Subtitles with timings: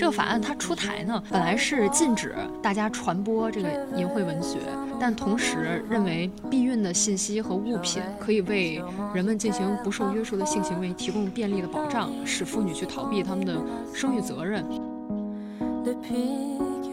[0.00, 4.56] 这个法案它出台呢，本来是禁止大家传播这个淫秽文学，
[4.98, 8.82] 但同时认为避孕的信息和物品可以为
[9.12, 13.60] 人们进行不受约束的性行为提供便利的保障，使妇女去逃避他们的
[13.92, 14.64] 生育责任。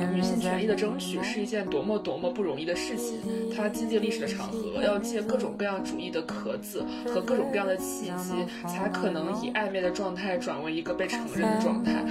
[0.05, 3.20] 女性权益的争取是一件多么多么不容易的事情。
[3.55, 12.04] 它经历历史的长河，要借各种各样主义的壳子和各种各样的契机，才可能以暧昧的状态转为一个被承认的状态。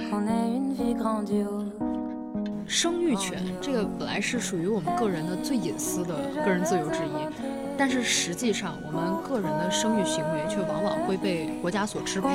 [2.69, 6.13] 生育权这个本来是属于我们个人的最隐私的
[6.43, 7.11] 个人自由之一，
[7.77, 12.27] 但是实际上我们个人的生育行为却往往会被国家所支配。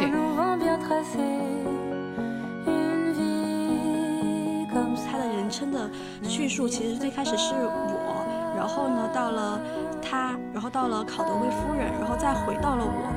[6.23, 9.61] 叙述其实最开始是我，然后呢到了
[10.01, 13.13] 他，然后到了考德威夫人，然后再回到了我。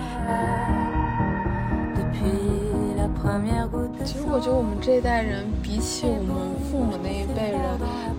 [4.03, 6.35] 其实我觉得我们这一代人比起我们
[6.69, 7.59] 父母那一辈人，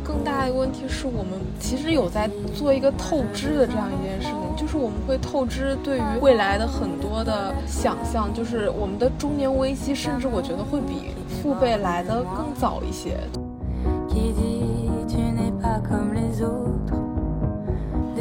[0.04, 13.16] 更大的问题是我们其实有在做一个透支的这样一件事情，就是我们会透支对于未来的很多的想象，就是我们的中年危机，甚至我觉得会比父辈来的更早一些。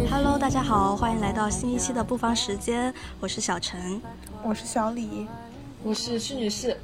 [0.09, 4.01] Hello，大家好，欢迎来到新一期的不妨时间，我是小陈，
[4.43, 5.27] 我是小李，
[5.83, 6.77] 我是徐女士。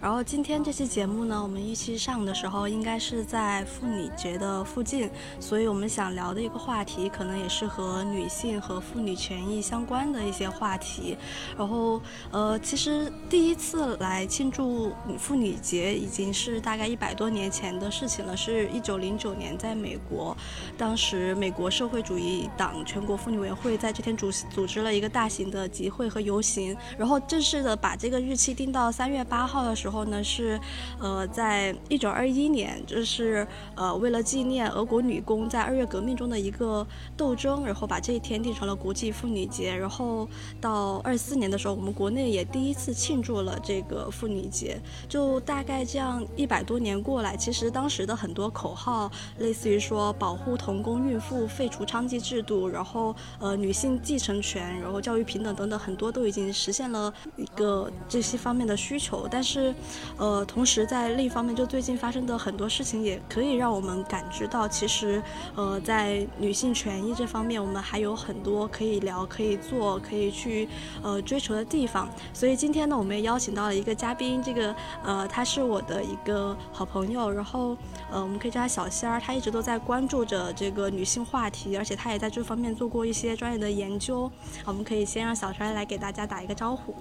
[0.00, 5.10] 然后今天这期节目呢，我们预期上的时候应该是在妇女节的附近，
[5.40, 11.16] 所以我们想聊的一个话题，可能也是和女性和妇女权益相关的一些话题。
[11.56, 20.36] 然后，呃，其实第一次来庆祝妇女节已经是大概一百多年前的事情了，是一九零九年在美国，
[20.76, 29.87] 当时美国社会主义党全国妇女委员会在这天组组织了一个大型的集会和游行，然后正式的把这个日期定到三月八号的时候。
[29.88, 30.60] 然后呢是，
[31.00, 39.74] 呃，在一九二一年，就是呃为了纪念俄国女工在二月革命中的一个斗争，然后把这一天定成了国际妇女节。
[39.74, 40.28] 然后
[40.60, 44.78] 到二四年的时候，我们国内也第一次庆祝了这个妇女节。
[45.08, 59.74] 就大概这样一百多年过来，其实当时的很多口号，类似于说保护童工孕妇、废除娼妓制度，然后呃女性继承权，然后教育平等等等，很多都已经实现了一个这些方面的需求，但是。
[60.16, 65.22] 呃，同时在另一方面，就最近发生的很多事情，也可以让我们感知到，其实，
[65.54, 70.68] 呃，在女性权益这方面，我们还有很多可以聊、可以做、可以去
[71.02, 72.08] 呃追求的地方。
[72.32, 74.74] 所以今天呢，我们也邀请到了一个嘉宾，这个
[75.04, 77.76] 呃，他是我的一个好朋友，然后
[78.10, 84.30] 呃，我们可以叫他小仙儿，他一直都在关注着这个女性话题，而且他也在这方面做过一些专业的研究。
[84.64, 86.94] 我们可以先让小仙儿来给大家打一个招呼。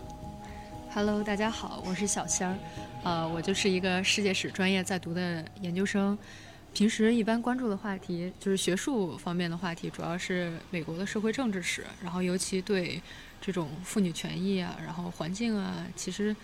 [0.97, 2.57] Hello，大家好，我是小仙儿，
[3.03, 6.17] 呃，我就是一个世界史专业在读的研究生，
[6.73, 12.99] 平时一般关注的话题就是学术方面的话题，主要是美国的社会政治史，然后尤其对
[13.39, 16.35] 这种妇女权益啊，然后环境啊，其实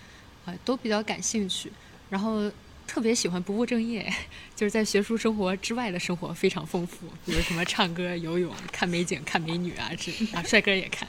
[0.44, 1.72] 啊都比较感兴趣，
[2.08, 2.48] 然后
[2.86, 4.08] 特别喜欢不务正业，
[4.54, 11.08] 就是在学术生活之外的生活非常丰富，比如什么唱歌、游泳、看美景、看美女啊，这啊帅哥也看。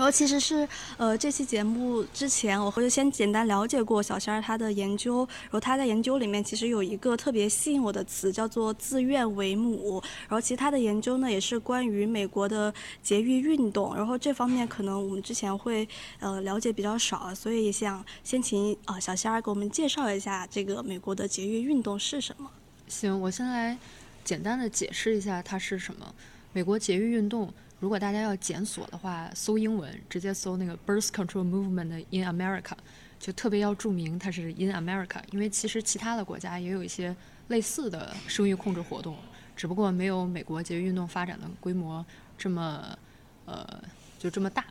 [0.00, 0.66] 然后其实是，
[0.96, 5.28] 呃，这期节目之前，我就先简单了解过小仙儿他的研究。
[5.42, 10.02] 然后他在研究里面其实有一个特别吸引我的词，叫做“自愿为母”。
[10.26, 12.72] 然后其他的研究呢，也是关于美国的
[13.02, 13.94] 节育运动。
[13.94, 15.86] 然后这方面可能我们之前会
[16.18, 22.50] 呃了解比较少，所以想先请啊小仙儿给我们介绍一下这个美国的节育运动是什么。
[22.88, 23.76] 行，我先来
[24.24, 26.14] 简单的解释一下它是什么。
[26.54, 27.52] 美国节育运动。
[27.80, 32.74] 如果大家要检索的话，搜英文直接搜那个 birth control movement in America，
[33.18, 37.16] 就特别要注明它是 in America，因为其实其他的国家也有一些
[37.48, 39.16] 类似的生育控制活动，
[39.56, 42.04] 只不过没有美国节育运动发展的规模
[42.36, 42.98] 这么，
[43.46, 43.82] 呃，
[44.18, 44.66] 就这么大。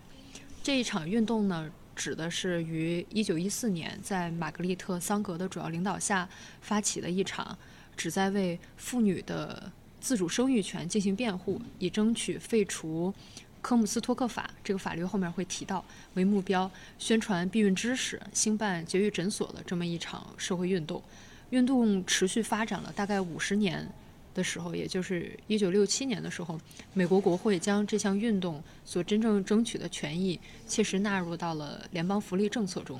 [0.61, 6.29] 这一场运动呢，指的是于1914年在玛格丽特·桑格的主要领导下
[6.61, 7.57] 发起的一场，
[7.97, 9.71] 旨在为妇女的。
[9.99, 13.13] 自主生育权进行辩护，以争取废除
[13.61, 21.03] 科姆斯托克法这个法律后面会提到为目标，宣传避孕知识，兴办节育诊所的这么一场社会运动。
[21.49, 23.85] 运动持续发展了大概五十年
[24.33, 26.59] 的时候，也就是一九六七年的时候，
[26.93, 32.99] 美国国会将这项运动所真正争取的权益切实纳入到了联邦福利政策中。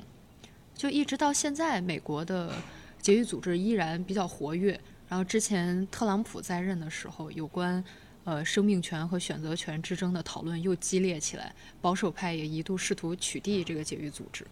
[0.74, 2.52] 就一直到现在，美国的
[3.00, 4.78] 节育组织依然比较活跃。
[5.10, 7.82] 然后之前特朗普在任的时候，有关
[8.22, 14.46] 呃生命权和选择权之争的讨论又激烈起来，保守派也一度试图取缔这个解育组织。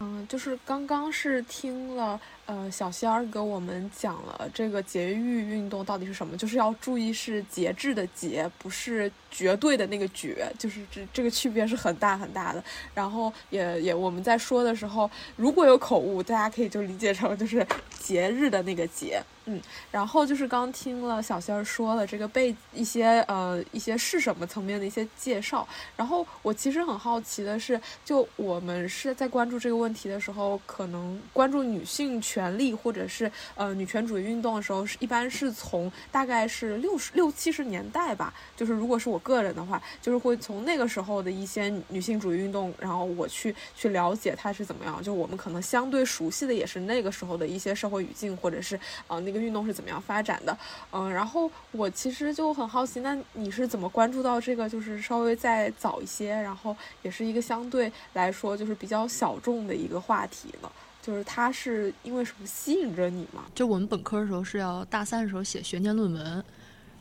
[0.00, 2.18] 嗯，就是刚刚是听了。
[2.52, 12.62] 呃，小仙儿给我们讲了这个节育运动到底是什么，就是要注意是节制的节，不是绝对的那个绝，就是这这个区别是很大很大的。
[12.92, 17.66] 然后也也我们在说的时候，如果有口误，大家可以就理解成就是
[17.98, 19.22] 节日的那个节。
[19.46, 19.60] 嗯，
[19.90, 25.66] 然后就是刚听了小仙儿说了这个被一些呃一些是什么层面的一些介绍，
[25.96, 48.78] 然后我其实很好奇的是，就我们是在关注这个问题的时候，可能关注女性权权利或者是呃女权主义运动的时候，是一般是从大概是六十六七十年代吧，就是如果是我个人的话，就是会从那个时候的一些女性主义运动，然后我去去了解它是怎么样，就我们可能相对熟悉的也是那个时候的一些社会语境，或者是
[49.08, 49.32] 呃那。
[49.32, 50.54] 个运动是怎么样发展的？
[50.90, 54.68] 嗯，然后我其实就很好奇，那你是怎么关注到这个？
[54.68, 60.70] 就是稍微再早一些，然后也是一个相对来说就是比较小众的一个话题呢？
[61.02, 63.44] 就是它是因为什么吸引着你吗？
[63.54, 66.44] 就我们本科的时候是要大三的时候写学年论文。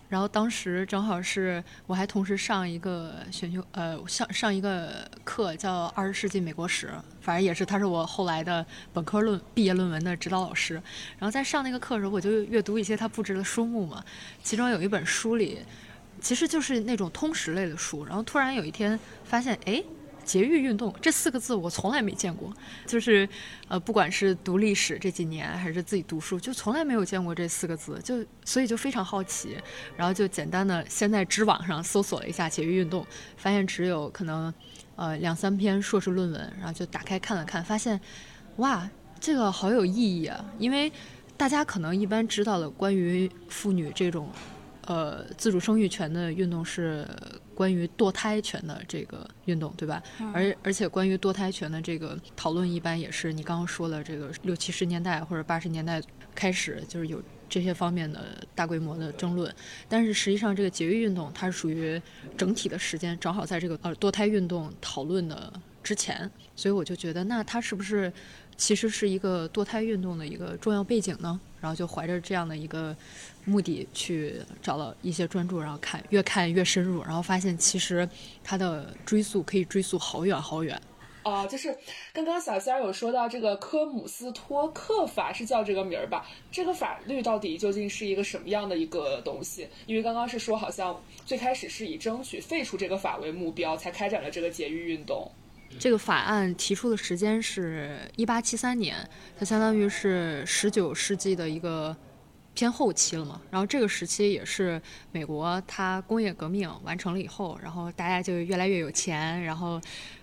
[0.09, 6.89] 然后当时正好是我还同时上一个选修，呃，上上一个课叫二十世纪美国史，
[7.21, 10.73] 反正也是他是我后来的本科论毕业论文的指导老师。
[11.17, 14.03] 然后在上那个课的时候，我就阅读一些他布置的书目嘛，
[14.43, 15.59] 其中有一本书里，
[16.19, 18.03] 其实就是那种通识类的书。
[18.03, 19.81] 然后突然有一天发现，哎。
[20.31, 22.53] 节育运动这四个字我从来没见过，
[22.85, 23.27] 就是，
[23.67, 29.57] 呃，不管是读历史这几年，还是自己读书，就从来没有见过这四个字，就所以就非常好奇，
[29.97, 33.05] 然后就简单的先在知网上搜索了一下节育运动，
[33.35, 34.53] 发现只有可能，
[34.95, 37.99] 呃，两三篇硕士论文，然后就打开看了看，发现，
[38.55, 38.89] 哇，
[39.19, 40.89] 这个好有意义啊，因为
[41.35, 44.29] 大家可能一般知道的关于妇女这种。
[44.87, 47.07] 呃，自主生育权的运动是
[47.61, 50.01] 关于堕胎权的这个运动，对吧？
[50.33, 56.01] 而而且关于堕胎权的这个讨论，一般也是你刚刚说的这个六七十年代或者八十年代
[56.33, 59.53] 开始，就是有这些方面的大规模的争论。
[59.87, 62.01] 但是实际上，这个节育运动它是属于
[62.35, 65.53] 整体的时间，正好在这个呃堕胎运动讨论的
[65.83, 68.11] 之前，所以我就觉得，那它是不是
[68.57, 71.39] 其实是一个堕胎运动的一个重要背景呢？
[71.59, 72.97] 然后就怀着这样的一个。
[73.45, 78.07] 目的去找了一些专注，然后看，越看越深入，然后发现其实
[78.43, 80.79] 它的追溯可以追溯好远好远。
[81.23, 81.77] 哦，就是
[82.13, 86.25] 刚刚小仙儿有说到这个科姆斯托克法是叫这个名儿吧？
[86.51, 89.67] 这个法律到底究竟是一个什么样的一个东西？
[89.85, 95.31] 因为刚刚是说好像最开始是以争取废除这个法为目标，才开展了这个节育运动。
[95.77, 99.07] 这个法案提出的时间是一八七三年，
[99.37, 101.95] 它相当于是十九世纪的一个。
[102.53, 104.81] 偏后期了嘛，然后这个时期也是
[105.11, 109.79] 美国它工业革命完成了以后，然后大家就越来越有钱，然后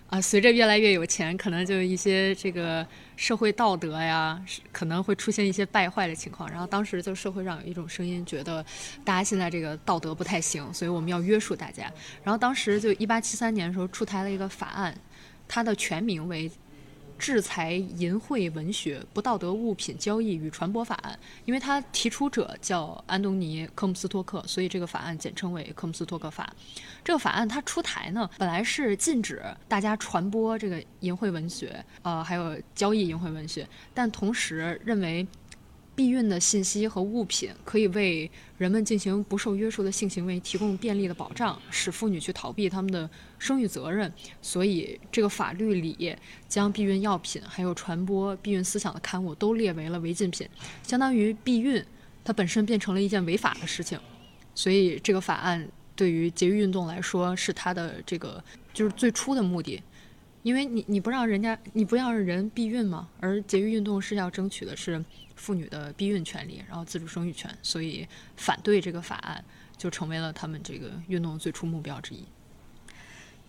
[0.09, 2.85] 啊，随着越来越有钱，可能就一些这个
[3.15, 4.39] 社会道德呀，
[4.71, 6.49] 可能会出现一些败坏的情况。
[6.49, 8.63] 然后当时就社会上有一种声音，觉得
[9.03, 11.91] 大家现在这个道德不太行，所以我们要约束大家。
[12.23, 14.95] 然后当时就一八七三年的时候出台了一个法案，
[15.47, 16.49] 它的全名为。
[17.19, 26.51] 制裁淫秽文学、不道德物品交易与传播法案，因为它提出者叫安东尼·科姆斯托克，所以这个法案简称为科姆斯托克法。
[27.03, 35.27] 这个法案它出台呢，本来是禁止大家传播这个淫秽文学，呃，还有交易淫秽文学，但同时认为。
[35.99, 44.09] 避孕的信息和物品可以为人们进行不受约束的性行为提供便利的保障，使妇女去逃避他们的生育责任。
[44.41, 46.15] 所以，这个法律里
[46.47, 50.47] 将避孕药品还有传播避孕思想的刊物都列为了违禁品，
[50.83, 51.83] 相当于避孕
[52.23, 53.99] 它本身变成了一件违法的事情。
[54.55, 58.41] 所以，这个法案对于节育运动来说是它的这个
[58.73, 59.83] 就是最初的目的，
[60.43, 65.03] 因为你你不让人家你不让人避孕嘛，而节育运动是要争取的是。
[65.39, 69.43] 妇女的避孕权利，然后自主生育权，所以反对这个法案
[69.77, 72.23] 就成为了他们这个运动最初目标之一。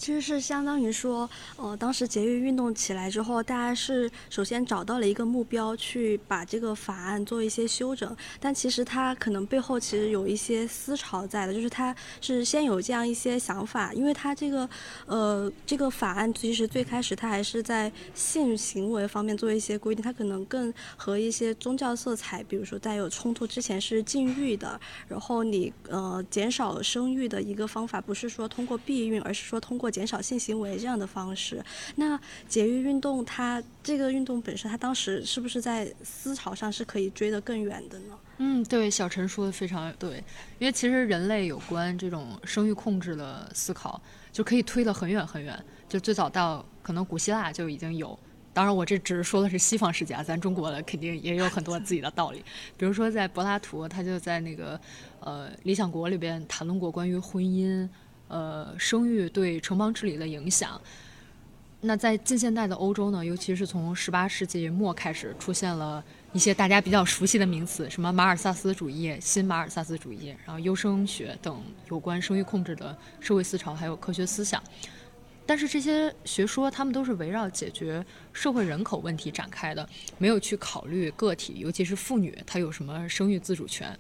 [0.01, 8.17] 其实是相当于说，呃，当时节育运动起来之后，大家是首先找到了一个目标，去把这个法案做一些修整。
[8.41, 14.67] 但其实它可能背后其实有一些思潮在的，就是它是先有这样一些想法，因为它这个，
[15.05, 29.90] 呃，这个法案其实最开始它还是在性行为方面做一些规定，它可能更和一些宗教色彩，比如说带有冲突之前是禁欲的，然后你呃减少生育的一个方法不是说通过避孕，而是说通过。
[29.91, 31.63] 减少性行为这样的方式，
[31.97, 32.19] 那
[32.49, 38.19] 节育运动它这个运动本身，它当时是不是在思潮上是可以追得更远的呢？
[38.39, 40.23] 嗯，对，小陈说的非常对，
[40.59, 44.01] 因为其实人类有关这种生育控制的思考，
[44.33, 48.19] 就可以推得很远很远，就最早到可能古希腊就已经有。
[48.53, 52.43] 当然，我这只是说的是西方世界，咱中国的肯定也有很多自己的道理。
[52.77, 54.79] 比如说，在柏拉图，他就在那个
[55.21, 57.89] 呃《理想国》里边谈论过关于婚姻、
[58.31, 60.81] 呃生育对城邦治理的影响。
[61.83, 74.63] 那在近现代的欧洲呢，尤其是从十八世纪末开始，出现了一些大家比较熟悉的名词，什么马尔萨斯主义、新马尔萨斯主义，然后优生学等有关生育控制的社会思潮，还有科学思想。
[75.47, 83.99] 但是这些学说，他们都是围绕解决社会人口问题展开的，没有去考虑个体，尤其是妇女，她有什么生育自主权。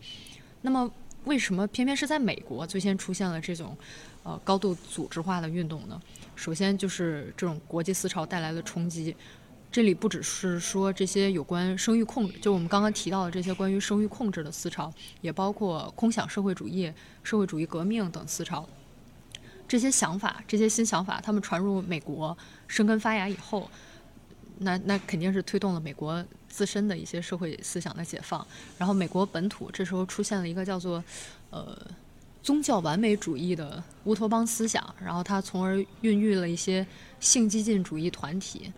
[0.60, 0.88] 那么，
[1.25, 3.76] 为什么偏偏是在美国最先出现了这种
[4.22, 6.00] 呃高度组织化的运动呢？
[6.36, 9.14] 首先就是这种国际思潮带来的冲击。
[9.72, 18.68] 这里不只是说这些有关生育控制，就我们刚刚提到的这些关于生育控制的思潮，也包括空想社会主义、社会主义革命等思潮。
[19.68, 22.36] 这些想法，这些新想法，他们传入美国，
[22.66, 23.70] 生根发芽以后，
[24.58, 28.44] 那那肯定是推动了美国自身的一些社会思想的解放。
[28.76, 31.04] 然后，美国本土这时候出现了一个叫做
[31.50, 31.80] 呃
[32.42, 36.87] 宗教完美主义的乌托邦思想，然后它从而孕育了一些
[37.20, 38.73] 性激进主义团体，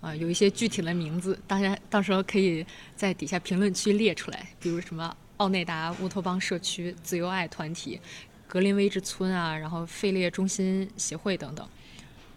[0.00, 8.00] 啊，有一些具体的名字，大家到时候可以在底下评论区列出来，比如什么奥内达乌托邦社区、自由爱团体。
[8.48, 11.68] 格林威治村啊，然后费列中心协会等等，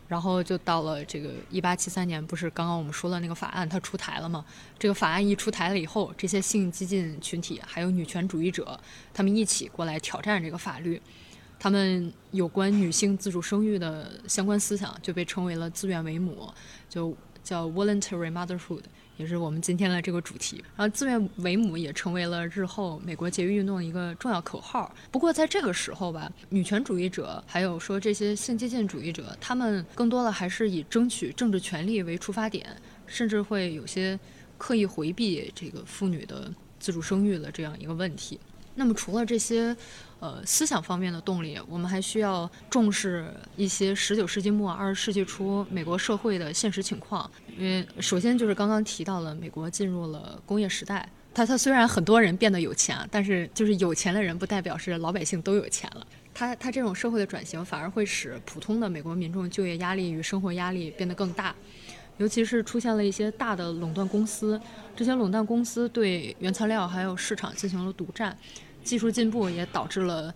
[0.10, 4.44] 然后就到了这个一八七三年，不是刚刚我们说的那个法案它出台了吗？
[4.78, 8.78] 这个法案一出台了以后，这些性激进群体还有女权主义者，
[9.14, 11.00] 他们一起过来挑战这个法律，
[11.60, 16.52] 他们有关女性自主生育的相关思想就被称为了自愿为母，
[16.90, 18.82] 就叫 voluntary motherhood。
[19.20, 24.96] 也是我们今天的这个主题，然后自愿为母也成为了日后美国节育运动的一个重要口号。
[25.12, 32.66] 不过在这个时候吧，女权主义者还有说这些性激进主义者，他们更多的还是以争取政治权利为出发点，
[33.08, 34.18] 甚至会有些
[34.58, 36.50] 刻意回避这个妇女的
[36.80, 38.40] 自主生育的这样一个问题。
[38.74, 39.76] 那么除了这些。
[40.20, 47.30] 呃，思想方面的动力，我们还需要重视一些十九世纪末二十世纪初美国社会的现实情况。
[47.58, 56.06] 因为首先就是刚刚提到了美国进入了工业时代，它它虽然很多人变得有钱，但是就是有钱的人不代表是老百姓都有钱了。
[56.34, 61.56] 它它这种社会的转型反而会使普通的美国民众就业压力与生活压力变得更大，
[62.18, 64.60] 尤其是出现了一些大的垄断公司，
[64.96, 68.38] 这些垄断公司对原材料还有市场进行了独占。
[68.90, 70.34] 技术进步也导致了，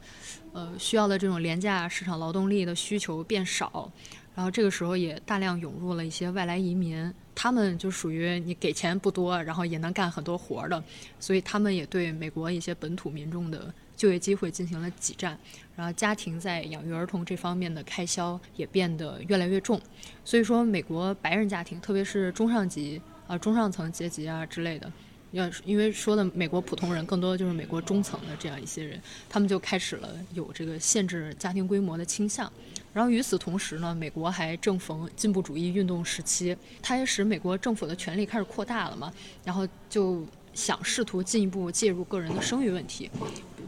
[0.51, 3.91] 呃，需要的这种廉价市场劳动力的需求变少，
[4.35, 10.83] 然后这个时候也大量涌入了一些外来移民，他们就属于你给钱不多，然后也能干很多活儿的，
[11.19, 15.35] 所以他们也对美国一些本土民众的就业机会进行了挤占，
[15.75, 19.81] 然后家庭在养育儿童这方面的开销也变得越来越重，
[20.23, 24.91] 所以说美国白人家庭，特别是中上级啊、中上层阶级啊之类的。
[25.33, 32.49] 要因为说的美国普通人更多的就是美国中层的这样一些人，他们就开始了有这个限制家庭规模的倾向。
[32.93, 39.11] 然后与此同时呢，美国还正逢进步主义运动时期，它也使美国政府的权力开始扩大了嘛。
[39.43, 40.23] 然后就
[40.53, 43.09] 想试图进一步介入个人的生育问题。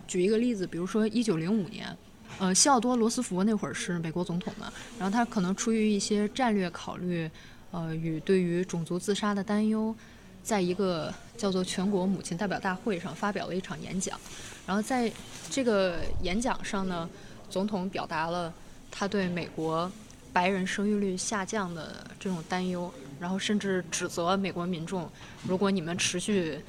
[0.07, 1.97] 举一个例子，比如说一九零五年，
[2.37, 7.27] 呃，西奥多·罗斯福那会儿是美国总统嘛，然后他可能出于一些战略考虑，
[7.71, 9.95] 呃，与对于种族自杀的担忧。
[10.43, 14.19] 在一个叫做全国母亲代表大会上发表了一场演讲，
[14.65, 15.11] 然后在
[15.49, 17.09] 这个演讲上呢，
[17.49, 18.53] 总统表达了
[18.89, 19.91] 他对美国
[20.31, 25.09] 白人生育率下降的这种担忧，然后甚至指责美国民众，
[25.47, 26.59] 如果你们持续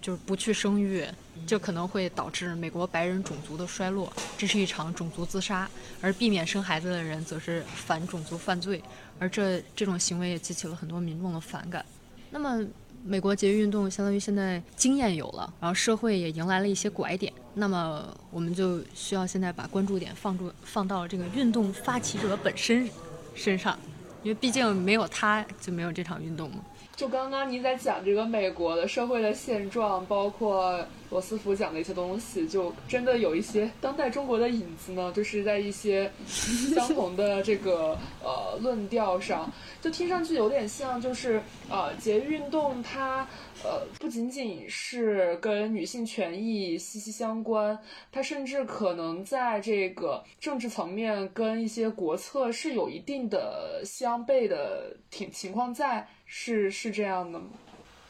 [0.00, 1.06] 就是不去生育，
[1.46, 5.68] 就可能会导致美国白人种族的衰落，这是一场种族自杀，
[6.00, 8.82] 而避免生孩子的人则是反种族犯罪，
[9.18, 11.84] 而这这种行为也激起了很多民众的反感。
[12.30, 12.66] 那么。
[13.06, 22.88] 美国节育运动相当于现在经验有了，然后社会也迎来了一些拐点，那么我们就需要现在把关注点放住放到这个运动发起者本身
[23.34, 23.78] 身上，
[24.22, 26.64] 因为毕竟没有他就没有这场运动嘛。
[26.96, 30.78] 就刚刚你在讲这个美国的社会的现状，包括
[31.10, 43.26] 罗斯福讲的一些东西，就真的有一些当代中国的影子呢，就是在一些相同的这个呃论调上，就听上去有点像，就是呃节育运动它
[43.64, 47.76] 呃不仅仅是跟女性权益息息相关，
[48.12, 56.06] 它甚至可能在这个政治层面跟一些国策是有一定的相悖的情情况在。
[56.36, 57.46] 是是这样的吗？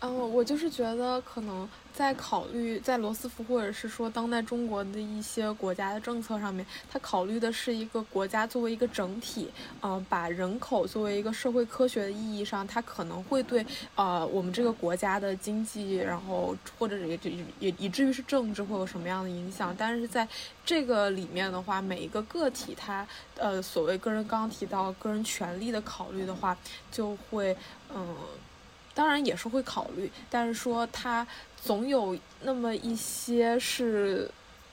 [0.01, 9.49] 嗯，我就是觉得可能在考虑在罗斯福或者是说当代中国的一些国家的政策上面，他考虑的是一个国家作为一个整体，
[9.81, 19.73] 嗯，把人口作为一个社会科学的意义上，它可能会对呃我们这个国家的经济，然后或者也也也以至于是政治会有什么样的影响。
[19.79, 20.27] 但是在
[20.65, 26.59] 这个里面的话，每一个个体他呃所谓个人刚刚提到个人权利的考虑的话，
[26.91, 27.57] 就会
[27.95, 28.17] 嗯。
[28.95, 31.27] 当然也是会考虑，但是说他
[31.61, 34.31] 总有那么一些是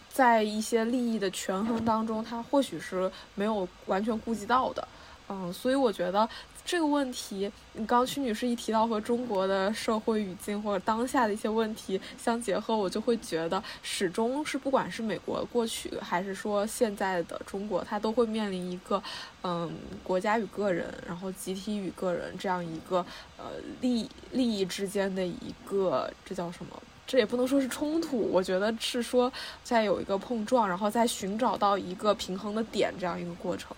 [0.10, 4.88] 在一些利益的权衡当中，他或许是没有完全顾及到的，
[5.28, 6.30] 嗯，所以我觉得。
[6.72, 19.04] 这个问题，你刚曲女士一提到和中国的社会语境或者当下的一些问题相结合，我就会觉得始终是不管是美国过去还是说现在的中国，它都会面临一个，
[19.44, 19.70] 嗯，
[20.02, 23.06] 国家与个人，然后集体与个人这样一个
[23.38, 23.48] 呃
[23.82, 26.82] 利利益之间的一个这叫什么？
[27.06, 29.30] 这也不能说是冲突，我觉得是说
[29.62, 33.76] 在有一个碰撞，然后再寻找到一个平衡的点这样一个过程，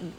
[0.00, 0.10] 嗯。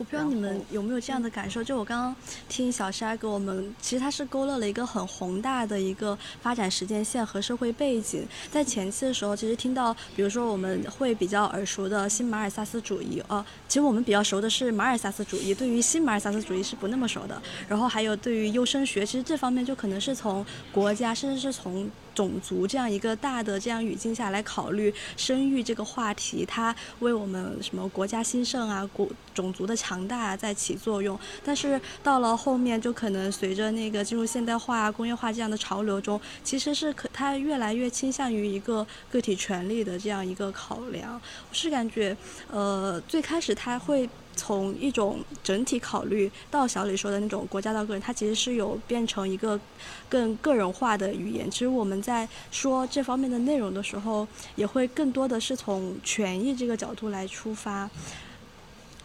[0.00, 2.16] 我不知道你们有没有这样的感受，就我刚刚
[2.48, 8.26] 听小沙给我们，其实他是勾勒了一个很宏大的一个发展时间线和社会背景。
[8.50, 17.42] 在前期的时候，其实听到，比如说我们会比较耳熟的新马尔萨斯主义，呃，其实我们比较熟的是马尔萨斯主义，对于新马尔萨斯主义是不那么熟的。
[17.68, 20.42] 然后还有对于优生学，其实这方面就可能是从
[20.72, 21.90] 国家，甚至是从。
[22.14, 31.18] 种族这样一个大的这样语境下来考虑生育这个话题，它为我们什么国家兴盛啊、国种族的强大啊在起作用。
[31.44, 41.14] 但是到了后面，就可能随着那个进入现代化、工业化这样的潮流中，其实是可它越来越倾向于一个个体权利的这样一个考量。
[41.48, 42.16] 我是感觉，
[42.50, 44.08] 呃，最开始它会。
[44.36, 49.58] 从一种整体考虑到小李说的那种国家到个人，它其实是有变成一个
[50.08, 51.50] 更个人化的语言。
[51.50, 57.88] 其实我们在说这方面的内容的时候，也会更多的是从权益这个角度来出发。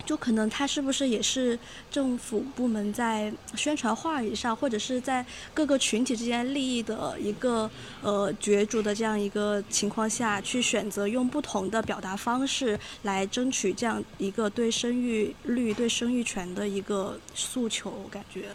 [0.05, 1.57] 就可能他是不是也是
[1.89, 7.69] 政府部门在宣传话语上，或者是在各个群体之间利益的一个
[8.01, 17.89] 呃角逐的这样一个情况下去选择用不同的表达方式来争取这样一个对生育率、对生育权的一个诉求？
[17.89, 18.49] 我感觉。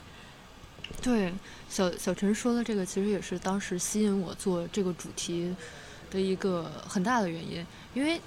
[1.02, 1.32] 对，
[1.68, 5.54] 小小陈说的这个其实也是当时吸引我做这个主题
[6.10, 8.20] 的一个很大的原因，因为。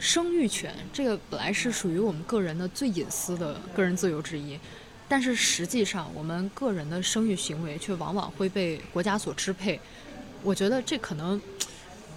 [0.00, 4.58] 生育权这个本来是属于我们个人的最隐私的个人自由之一，
[5.06, 9.78] 但是实际上我们个人的生育行为却往往会被国家所支配。
[10.42, 11.40] 我觉得这可能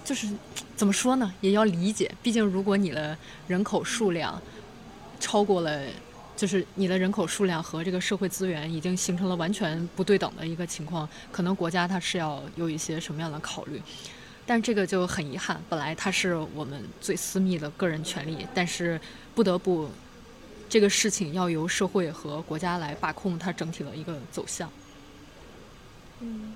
[0.02, 0.26] 就是
[0.74, 2.10] 怎么说呢，也要理解。
[2.22, 3.16] 毕竟如果你的
[3.46, 4.40] 人口数量
[5.20, 5.82] 超过了，
[6.34, 13.80] 就是你的人口数量和这个社会资源已经形成了完全不对等的一个情况，可能国家它是要有一些什么样的考虑。
[14.46, 19.00] 但这个就很遗憾，本来它是我们最私密的个人权利，但是
[19.34, 19.88] 不得不，
[20.68, 24.70] 这个事情要由社会和国家来把控它整体的一个走向。
[26.20, 26.54] 嗯，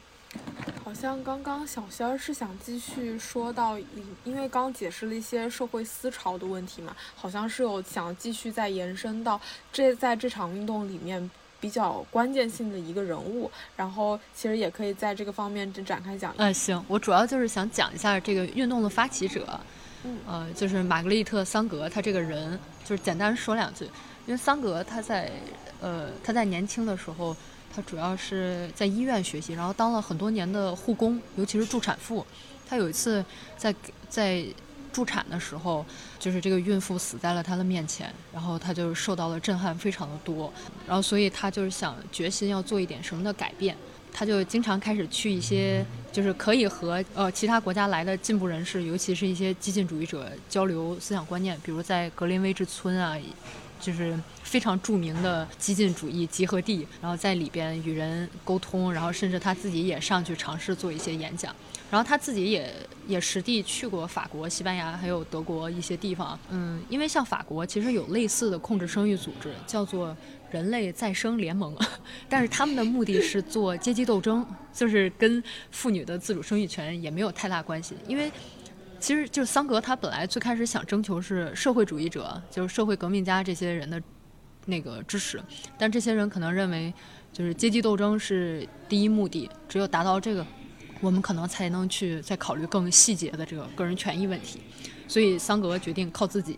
[0.84, 3.78] 好像刚刚小仙儿是想继续说到，
[4.24, 9.40] 因为刚解释了一些社会思潮的问题嘛，好像是有想继续再延伸到
[9.72, 11.30] 这在这场运动里面。
[11.60, 16.32] 比较关键性的一个人物，然后其实也可以在这个方面展开讲。
[16.36, 19.58] 嗯，行，我主要就是想讲一下这个运动的发起者，
[20.04, 23.84] 嗯，呃，就是玛格丽特·桑格，他这个人就是简单说两句。
[24.26, 25.30] 因为桑格他在
[25.80, 27.36] 呃他在年轻的时候，
[27.74, 32.24] 他主要是在医院学习，然后当了很多年的护工，尤其是助产妇。
[32.68, 33.24] 他有一次
[33.56, 33.74] 在
[34.08, 34.44] 在。
[34.92, 35.84] 助产的时候，
[36.18, 40.52] 就是这个孕妇死在了他的面前，然后他就受到了震撼，非常的多。
[40.86, 43.76] 然后，所以他就是想决心要做一点什么的改变。
[44.10, 53.16] 他就经常开始去一些，就是可以和呃其他国家来的进步人士，尤其是一些激进主义者交流思想观念，比如在格林威治村啊，
[53.78, 61.54] 就是非常著名的激进主义集合地，然后在里边与人沟通，然后甚至他自己也上去尝试做一些演讲。
[61.90, 62.70] 然后他自己也
[63.06, 70.14] 也实地去过法国、西班牙还有德国一些地方，嗯，因为像法国其实有类似的控制生育组织，叫做
[70.50, 71.74] 人类再生联盟，
[72.28, 77.94] 但是他们的目的是做阶级斗争，就是跟妇女的自主生育权也没有太大关系。
[78.06, 78.30] 因为
[79.00, 84.02] 其实就是桑格他本来最开始想征求是社会主义者，就是社会革命家这些人的
[84.66, 85.40] 那个支持，
[85.78, 86.92] 但这些人可能认为
[87.32, 90.46] 就是阶级斗争是第一目的，只有达到这个。
[91.00, 94.60] 我们可能才能去再考虑更细节的这个个人权益问题，
[95.06, 96.56] 所以桑格决定靠自己，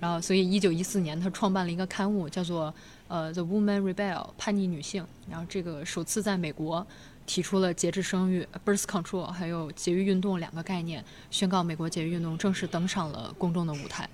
[0.00, 2.74] 然后所以一九一四年他创办了一个刊物，叫做
[3.08, 6.86] 呃《The Woman Rebel》叛逆女性，然后这个首次在美国
[7.26, 14.08] 提出了节制生育 （birth control） 还有节育运动两个概念，宣告美国节育运动正式登上了公众的舞台。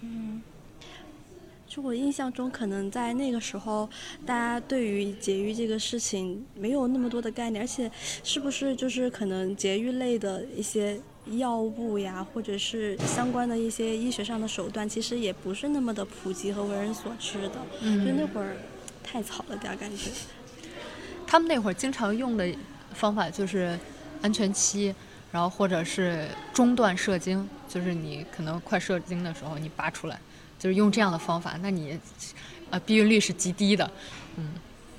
[0.00, 0.40] 嗯。
[1.76, 3.86] 就我印象中，可能在那个时候，
[4.24, 7.90] 大家对于节育这个事情没有那么多的概念，而且
[8.24, 10.98] 是不是就是可能节育类的一些
[11.32, 17.60] 药物呀，或者是相关的一些医学上的手段，其实也不是那么的普及和为人所知的。
[17.82, 18.56] 嗯，就那会儿
[19.04, 20.10] 太早了点感觉。
[21.26, 22.50] 他们那会儿经常用的
[22.94, 23.78] 方法就是
[24.22, 24.94] 安全期，
[25.30, 30.18] 然后或者是中断射精，就是你可能快射精的时候你拔出来。
[30.66, 31.96] 就是用这样的方法，那你，
[32.70, 33.88] 呃，避孕率是极低的，
[34.36, 34.54] 嗯。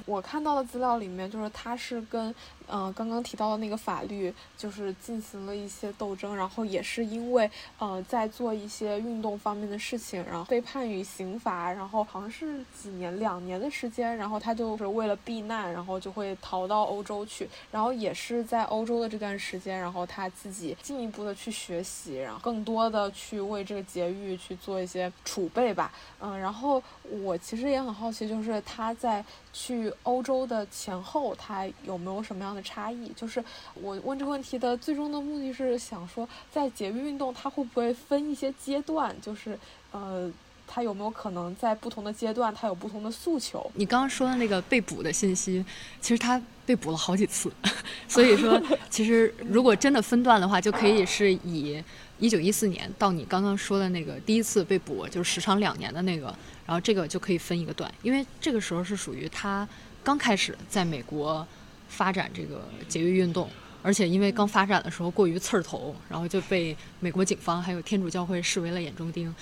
[0.06, 2.34] 我看到的资料里面，就是它是跟。
[2.69, 7.49] 嗯，刚刚提到的那个法律就是进行了一些斗争，然后也是因为
[7.80, 25.91] 呃在做一些运动方面的事情，然后被判于刑罚，然后好像是几年两年的时间，然后他就是为了避难，然后就会逃到欧洲去，然后也是在欧洲的这段时间，然后他自己进一步的去学习，然后更多的去为这个节育去做一些储备吧。
[26.19, 32.63] 嗯，然后我其实也很好奇，就是他在去欧洲的前后，他有没有什么样的？
[32.67, 33.41] 差异就是
[33.76, 39.15] 我问这个问题的最终的目的是想说，在节育运动它会不会分一些阶段？
[39.22, 39.58] 就是
[39.91, 40.30] 呃，
[40.67, 43.72] 它有没有可能在不同的阶段它有不同的诉求？
[43.76, 45.63] 你刚刚说的那个被捕的信息，
[46.02, 47.50] 其实他被捕了好几次，
[48.10, 51.82] 所以说 其实如果真的分段的话，就可以是以
[52.20, 56.26] 一九一四年到你刚刚说的那个第一次被捕，就是时长两年的那个，
[56.65, 59.65] 然后这个就可以分一个段，因为这个时候是属于他
[60.04, 61.48] 刚开始在美国。
[61.88, 63.50] 发展这个节育运动，
[63.82, 69.34] 而且因为刚发展的时候过于刺儿头，然后就被美国警方还有天主教会视为了眼中钉。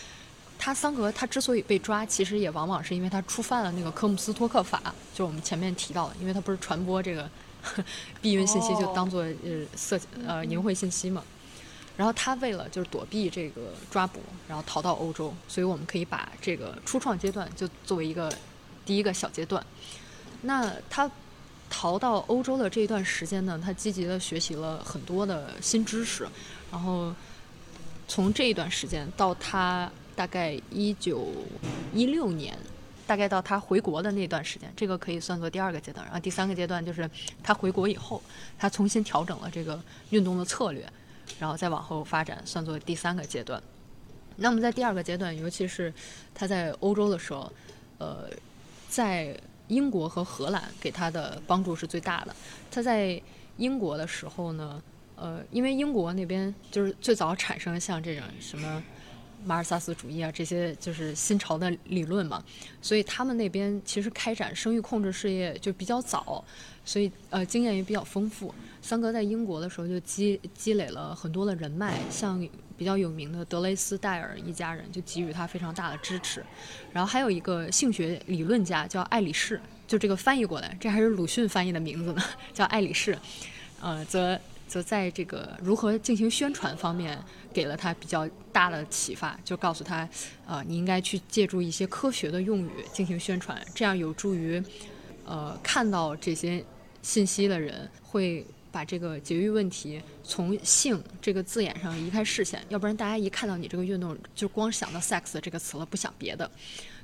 [0.58, 4.81] 他桑格他之所以被抓，其实也往往是因为他触犯了那个科姆斯托克法，
[5.13, 7.29] 就是我们前面提到的，因为他不是传播这个
[8.21, 11.21] 避孕信息就当做呃色呃淫秽信息嘛。
[11.97, 18.34] 然后他为了就是躲避这个抓捕，然后逃到欧洲，所以我们可以把这个初创阶段就作为一个
[18.86, 19.65] 第一个小阶段。
[20.41, 21.10] 那他。
[21.69, 26.28] 逃到欧洲的这一段时间呢，他积极的学习了很多的新知识，
[26.71, 27.13] 然后
[28.08, 31.34] 从这一段时间到他大概一九
[31.93, 32.58] 一六年，
[33.06, 36.06] 大概到他回国的那段时间，这个可以算作第二个阶段。
[36.06, 37.10] 然后第三个阶段就是
[37.43, 38.21] 他回国以后，
[38.58, 39.80] 他重新调整了这个
[40.12, 40.88] 运动的策略，
[41.39, 43.62] 然后再往后发展，算作第三个阶段。
[44.38, 45.93] 那么在第二个阶段，尤其是
[46.34, 47.51] 他在欧洲的时候，
[47.97, 48.30] 呃，
[48.88, 49.36] 在。
[49.67, 52.36] 英国和荷兰给他的帮助是最大的。
[52.69, 53.21] 他在
[53.58, 54.82] 英国的时候呢，
[55.15, 58.84] 呃，因为英国那边就是最早产生像这种什么
[59.45, 62.43] 马尔萨斯主义啊这些就是新潮的理论嘛，
[62.82, 66.43] 所以他们那边其实开展生育控制事业就比较早，
[66.86, 68.54] 所以呃经验也比较丰富。
[68.82, 72.48] 桑格在英国的时候就积积累了很多的人脉，像。
[72.78, 76.43] 比较有名的德雷斯戴尔一家人就给予他非常大的支持，
[76.91, 82.21] 然后还有一个性学理论家叫艾里士，就这个翻译过来，这还是鲁迅翻译的名字呢，
[82.54, 83.17] 叫艾里士，
[83.80, 87.17] 呃，则则在这个如何进行宣传方面
[87.54, 90.06] 给了他比较大的启发，就告诉他，
[90.45, 94.62] 呃，你应该去借助一些科学的用语进行宣传，这样有助于，
[95.24, 96.62] 呃，看到这些
[97.06, 98.46] 信息的人会。
[98.76, 106.52] 把这个节育问题从性这个字眼上移开视线，要不然大家一看到你这个运动就光想到 sex 这个词了，不想别的。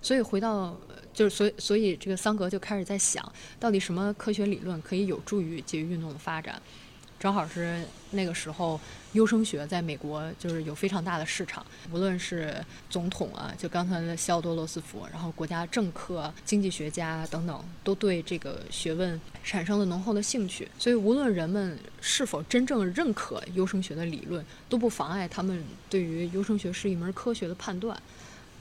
[0.01, 0.77] 所以回到
[1.13, 3.23] 就是所以所以这个桑格就开始在想
[3.57, 6.61] 到底什么科学理论可以有助于节育运动的发展。
[7.21, 8.81] 正好是那个时候，
[9.11, 11.63] 优生学在美国就是有非常大的市场。
[11.91, 12.51] 无论是
[12.89, 20.67] 总统啊，就刚才的西奥多·罗斯福，然后国家政客、经济学家等等，都对这个学问产生了浓厚的兴趣。
[20.79, 27.95] 所以，无论人们是否真正认可优生学的理论，都不妨碍他们对于优生学是一门科学的判断。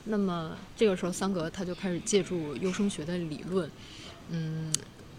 [0.04, 3.70] 那么，这个时候，桑格他就开始借助优生学的理论，
[4.28, 4.70] 嗯。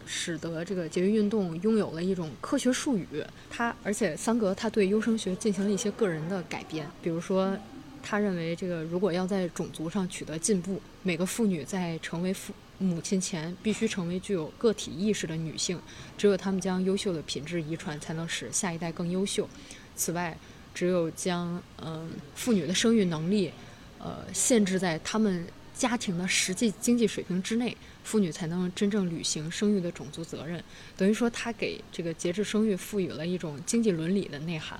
[0.05, 3.07] 使得这个节育运动拥有了一种科学术语。
[3.49, 7.57] 他而且桑格他对优生学进行了一些个人的改编，比如说，
[8.01, 15.79] 他认为这个如果要在种族上取得进步，每个妇女在成为父母亲前必须成为具有个体意识的女性，
[16.17, 19.47] 只有她们将优秀的品质遗传，才能使下一代更优秀。
[19.95, 20.35] 此外，
[20.73, 23.51] 只有将嗯妇女的生育能力，
[23.99, 27.77] 呃限制在她们家庭的实际经济水平之内。
[28.03, 30.63] 妇女才能真正履行生育的种族责任，
[30.97, 34.79] 等于说他给这个节制生育赋予了一种经济伦理的内涵。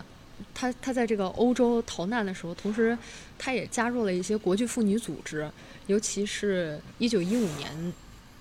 [0.56, 2.98] 他他在这个欧洲逃难的时候，同时
[3.38, 5.50] 他也加入了一些国际妇女组织，
[5.86, 7.94] 尤其是一九一五年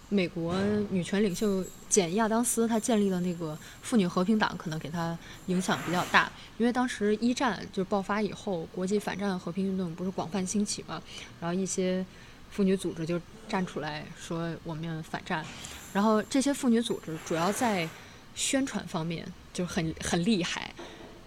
[0.09, 0.57] 美国
[0.91, 5.17] 女权领袖简·亚当斯她建立的那个妇女和平党，可能给她
[5.47, 6.33] 影响比较大。
[6.57, 11.03] 因为当时一战就爆发以后，国际反战和平运动不是广泛兴起嘛，
[11.39, 12.05] 然后一些
[12.51, 15.45] 妇女组织就站出来说我们反战。
[15.93, 17.89] 然后这些妇女组织主要在
[18.35, 20.73] 宣传方面就很很厉害，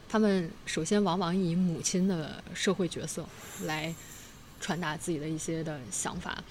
[0.07, 3.27] 他们首先往往以母亲的社会角色
[3.63, 3.93] 来
[4.61, 6.41] 传达自己的一些的想法。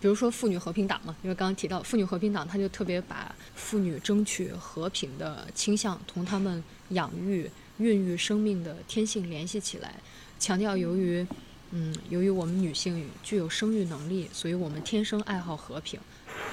[0.00, 7.48] 比如说妇女和平党嘛，因为刚刚提到妇女和平党，他就特别把妇女争取和平的倾向同他们养育、
[7.78, 9.94] 孕育生命的天性联系起来，
[10.40, 11.24] 强调由于，
[11.72, 15.98] 嗯由于我们女性具有生育能力，所以我们天生爱好和平。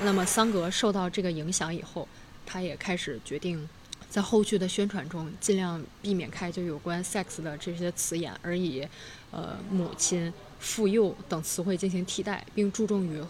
[0.02, 2.08] 那么桑格受到这个影响以后，
[2.46, 3.68] 他也开始决定，
[4.10, 8.88] 在后续的宣传中尽量避免开就有关 sex 的这些词眼，而以，
[9.32, 10.34] 呃，母亲。
[10.62, 13.24] 妇幼等词汇进行替代，并注重于，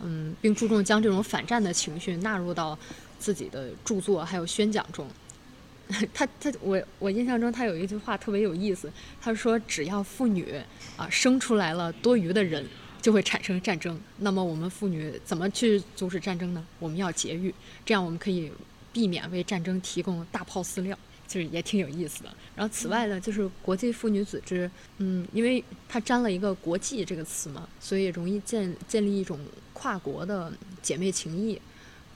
[0.00, 2.76] 嗯，并注重将这种反战的情绪纳入到
[3.16, 5.06] 自己的著作还有宣讲中。
[6.12, 10.60] 他他我我印象中他有一句话特别有意思，他说只要妇女
[10.96, 12.64] 啊生出来了多余的人，
[13.00, 14.00] 就会产生战争。
[14.18, 16.64] 那么我们妇女怎么去阻止战争呢？
[16.78, 17.54] 我们要节育，
[17.84, 18.50] 这样我们可以
[18.92, 20.98] 避免为战争提供大炮饲料。
[21.26, 22.28] 就是也挺有意思的。
[22.54, 29.40] 然后此外呢，就是国际妇女组织，嗯，因为它沾了一个“国际”这个词嘛，所以容易建建立一种
[29.72, 30.52] 跨国的
[30.82, 31.58] 姐妹情谊。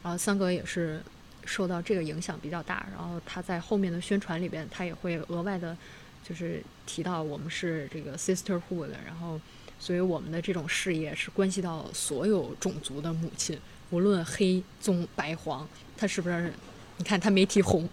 [0.03, 1.03] 然后桑格也是
[1.47, 2.87] 受到这个影响比较大。
[2.95, 5.75] 然后他在后面的宣传里边，他也会额外的，
[6.29, 9.41] 就是提到我们是这个 sisterhood，然后
[9.79, 13.59] 所以我们的这种事业是关系到所有种族的母亲，
[13.91, 16.53] 无论黑棕白黄，他是不是？
[16.99, 17.89] 你看他没提红，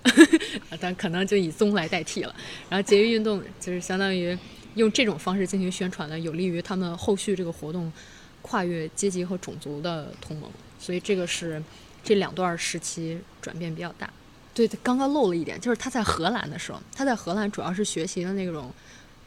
[0.79, 2.35] 但可能就以棕来代替了。
[2.67, 4.35] 然后节育运动就是相当于
[4.73, 7.93] 用这种方式进行宣传的，有利于他们后续这个活动
[8.41, 10.49] 跨越阶级和种族的同盟。
[10.79, 11.61] 所以这个是
[12.03, 14.11] 这两段时期转变比较大。
[14.55, 18.71] 对，刚刚漏了一点，就是他在荷兰的时候，他在荷兰主要是学习的那种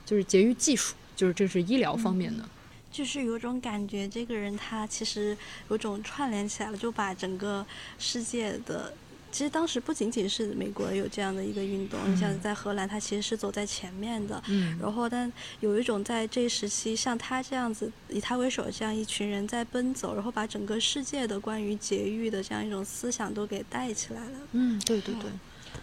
[0.05, 2.43] 就是节育技术，就是这是医疗方面的。
[2.91, 5.37] 就是有种感觉，这个人他其实
[5.69, 7.65] 有种串联起来了，就把整个
[7.99, 8.93] 世界的。
[9.31, 14.43] 其实当时不仅仅是美国有这样的一个运动，你像在荷兰，它其实是走在前面的。
[14.49, 14.79] 嗯。
[14.81, 24.39] 然后，但有一种在这一时期，像他这样子，以他为首的这样一群人在奔走，然后把整个世界的关于节育的这样一种思想都给带起来了。
[24.53, 25.31] 嗯，对对对。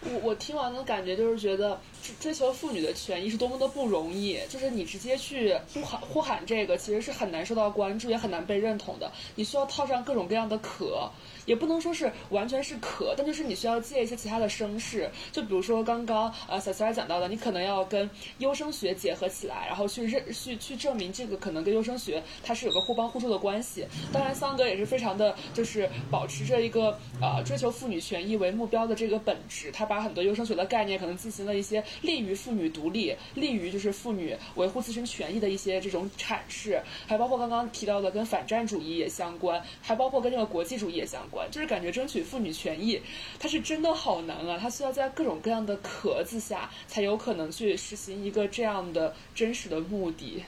[0.02, 1.80] 我我听完的感觉就是觉得
[2.20, 9.10] 追求妇女的权益是多么的不容易，就是你直接去呼喊呼喊这个，其实是很难受到关注，也很难被认同的。
[9.36, 11.10] 你需要套上各种各样的壳。
[11.46, 23.86] 也不能说是完全是可，但就是你需要借一些其他的声势，就比如说刚刚呃小塞尔讲到的，你可能要跟优生学结合起来，然后去认去去证明这个可能跟优生学它是有个互帮互助的关系。
[24.12, 41.35] 当然，桑格也是非常的，就是保持着一个呃追求妇女权益为目标的这个本质，他把很多优生学的概念可能进行了一些利于妇女独立、利于就是妇女维护自身权益的一些这种阐释，还包括刚刚提到的跟反战主义也相关，还包括跟这个国际主义也相关。
[41.50, 43.00] 就是感觉争取妇女权益，
[43.38, 44.58] 它是真的好难啊！
[44.60, 50.44] 它需要在各种各样的壳子下，才有可能去实行一个这样的真实的目的。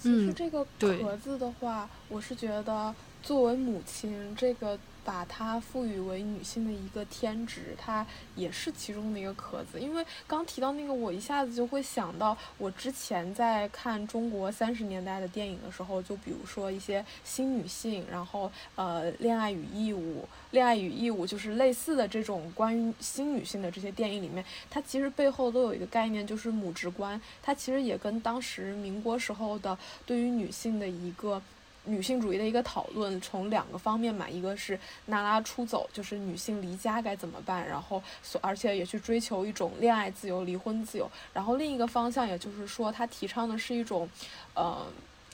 [0.00, 4.78] 其实这个壳子的话，我是觉得作为母亲这个。
[5.04, 9.80] 把它赋予为女性的一个天职，它也是其中的一个壳子。
[9.80, 27.20] 因为刚提到那个，我一下子就会想到，我之前在看中国三十年代的电影的时候，就比如说一些新女性，然后呃，恋爱与义务，恋爱与义务就是类似的这种关于新女性的这些电影里面，它其实背后都有一个概念，就是母职观。
[27.42, 31.42] 它其实也跟当时民国时候的对于女性的一个。
[31.84, 44.08] 女性主义的一个讨论，从两个方面嘛，一个是娜拉出走，就是女性离家该怎么办，然后所而且也去追求一种恋爱自由、离婚自由，然后另一个方向，也就是说，他提倡的是一种，
[44.54, 44.86] 呃。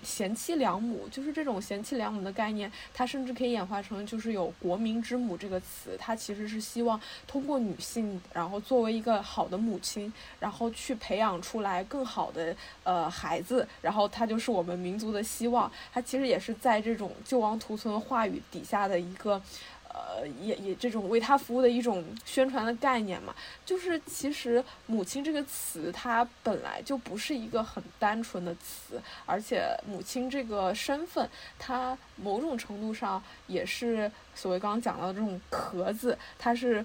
[0.03, 15.71] 贤妻良母就是这种贤妻良母的概念，它甚至可以演化成就是有国民之母这个词，它其实是希望通过女性，然后作为一个好的母亲，然后去培养出来更好的呃孩子，然后它就是我们民族的希望。
[15.93, 19.41] 它其实也是在这种救亡图存话语底下的一个。
[19.89, 36.85] 呃，也也这种为他服务的一种宣传的概念嘛，就是其实“母亲”这个词，它本来就不是一个很单纯的词，而且“母亲”这个身份，它某种程度上也是所谓刚刚讲到的这种壳子，它是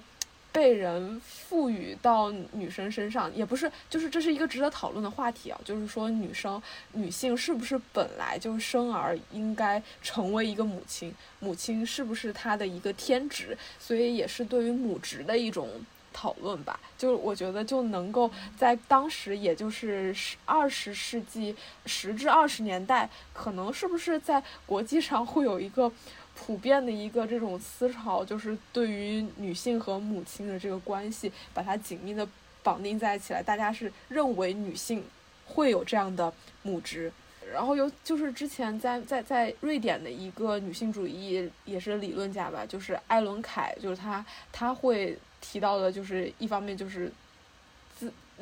[0.53, 5.59] 被人赋予到女生身上，也不是，就是这是一个值得讨论的话题啊。
[5.65, 6.61] 就是说，女生、
[6.91, 11.11] 女性是不是本来就生而应该成为一个母亲？
[11.39, 13.57] 母亲是不是她的一个天职？
[13.79, 15.67] 所以也是对于母职的一种
[16.13, 16.79] 讨论吧。
[16.95, 21.55] 就我觉得就能够在当时，也就是二十世纪
[21.87, 25.91] 十至二十年代，可能是不是在国际上会有一个。
[26.35, 32.27] 普遍的一个这种思潮，就是对于女性和母亲的这个关系，把它紧密的
[32.61, 33.41] 绑定在一起来。
[33.41, 35.03] 大家是认为女性
[35.45, 37.11] 会有这样的母职，
[37.53, 47.11] 然后有就是之前在在在瑞典的一个女性主义也是理论家吧，就是艾伦凯，就是他他会提到的，就是一方面就是。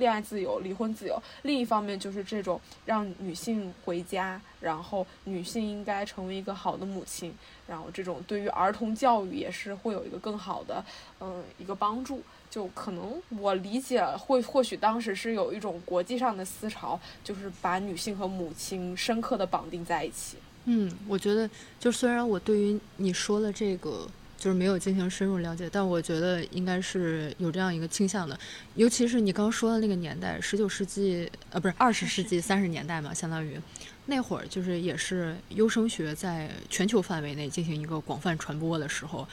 [0.02, 7.32] 恋爱自由、离婚自由，另一方面就是这种让女性回家，然后女性应该成为一个好的母亲，
[7.68, 10.84] 然后这种对于儿童教育也是会有一个更好的，
[11.20, 12.20] 嗯，一个帮助。
[12.50, 20.36] 就可能我理解，会或许当时是有一种国际上的思潮，就是把女性和母亲深刻的绑定在一起。
[20.66, 21.48] 嗯，我觉得，
[21.80, 24.08] 就虽然我对于你说的这个。
[24.42, 28.36] 就是没有进行深入了解，但我觉得应该是有这样一个倾向的，
[28.74, 33.60] 尤其是你刚刚说的那个年代，十九世纪，呃，不是二十世纪三十年代嘛，相当于。
[34.08, 39.28] 那会儿就是也是优生学在全球范围内进行一个广泛传播的时候，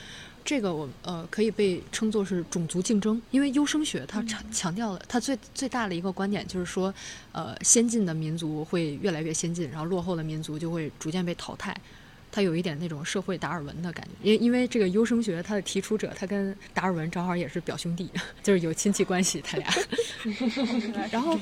[0.44, 6.92] 这个我呃可以被称作是种族竞争，因为优生学它强强调了它最最大的一个观点就是说，
[7.32, 11.74] 呃，先进的民族会越来越先进，然后落后的民族就会逐渐被淘汰。
[12.30, 18.10] 他有一点那种社会达尔文的感觉，因因为这个优生学，它的提出者他跟达尔文正好也是表兄弟，
[18.42, 19.68] 就是有亲戚关系，他俩。
[21.10, 21.38] 然后，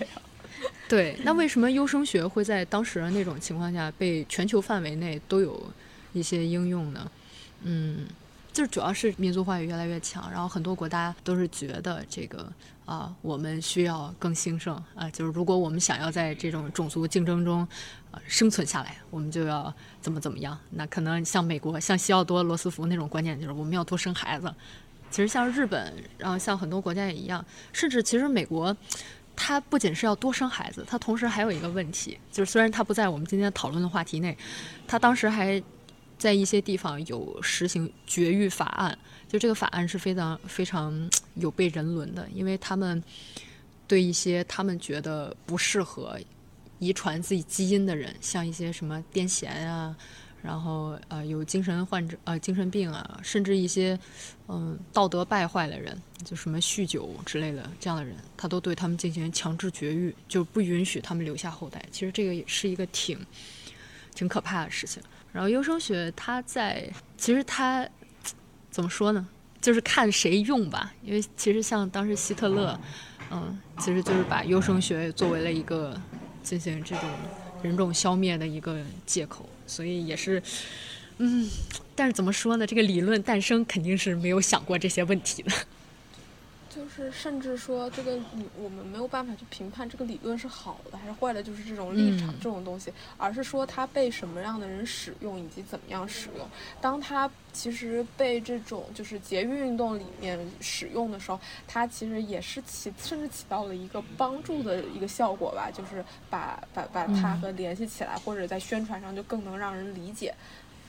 [0.88, 5.70] 对，那为什么优生学会在当时那种情况下被全球范围内都有
[6.12, 7.10] 一些应用呢？
[7.62, 8.06] 嗯。
[8.52, 12.50] 就是主要是民族化也越来越强，然后很多国家都是觉得这个
[12.86, 17.68] 啊，我们需要更兴盛啊，就是如果我们想要在这种种族竞争中
[18.26, 20.58] 生存下来，我们就要怎么怎么样。
[20.70, 24.52] 那可能像美国、像西奥多·罗斯福那种观念，就是我们要多生孩子。
[25.10, 28.76] 其实像日本，然后像很多国家也一样，甚至其实美国，
[29.34, 34.36] 它不仅是要多生孩子，它同时还有一个问题，就是虽然它不在我们今天讨论的话题内，
[34.86, 35.62] 它当时还。
[36.18, 38.98] 在一些地方有实行绝育法案，
[39.28, 43.04] 就这个法案是非常非常有悖人伦的，因为他们
[43.86, 46.18] 对一些他们觉得不适合
[46.78, 49.96] 遗传自己基因的人，像一些什么癫痫啊，
[50.42, 53.98] 然后呃有精神患者呃精神病啊，甚至一些
[54.48, 61.84] 嗯道德败坏的人，就什么酗酒之类的这样的人，他都对他们进行强制绝育，就不允许他们留下后代。
[61.90, 63.18] 其实这个也是一个挺
[64.14, 65.02] 挺可怕的事情。
[65.32, 67.86] 然后优生学，它在其实它
[68.70, 69.26] 怎么说呢？
[69.60, 70.94] 就是看谁用吧。
[71.02, 72.78] 因为其实像当时希特勒，
[73.30, 76.00] 嗯，其实就是把优生学作为了一个
[76.46, 77.10] 进行这种
[77.60, 80.40] 人种消灭的一个借口，所以也是，
[81.18, 81.50] 嗯，
[81.96, 82.64] 但是怎么说呢？
[82.64, 85.50] 这个理论诞生肯定是没有想过这些问题的。
[86.96, 96.48] 就是甚至说这个你我们没有办法去评判这个理论是好的还是坏的，就是这种立场这种东西，而是说它被什么样的人使用以及怎么样使用。
[96.80, 110.34] 当它其实被这种就是节育运动里面使用的时候，它其实也是起甚至起到了一个帮助的一个效果吧，就是把把把它和联系起来，或者在宣传上就更能让人理解。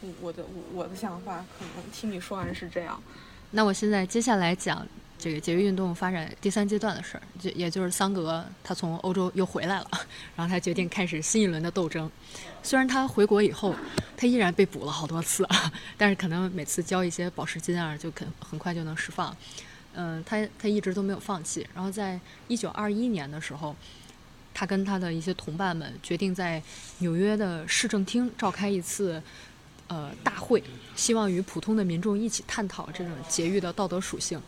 [0.01, 0.41] 嗯，我的
[0.73, 3.01] 我的想法可能听你说完是这样。
[3.51, 4.87] 那我现在接下来讲。
[5.19, 9.89] 这个节育运动发展第三阶段的事儿，就也就是桑格他从欧洲又回来了，
[10.35, 12.09] 然后他决定开始新一轮的斗争。
[12.61, 13.73] 虽然他回国以后，
[14.15, 15.47] 他依然被捕了好多次，
[15.97, 19.35] 但是可能每次交一些保释金啊，就肯很快就能释放。
[19.93, 21.67] 嗯，他他一直都没有放弃。
[21.73, 23.75] 然后在一九二一年的时候，
[24.53, 26.61] 他跟他的一些同伴们决定在
[26.99, 29.21] 纽约的市政厅召开一次
[29.87, 30.63] 呃大会，
[30.95, 34.39] 希望与普通的民众一起探讨这种节育的道德属性。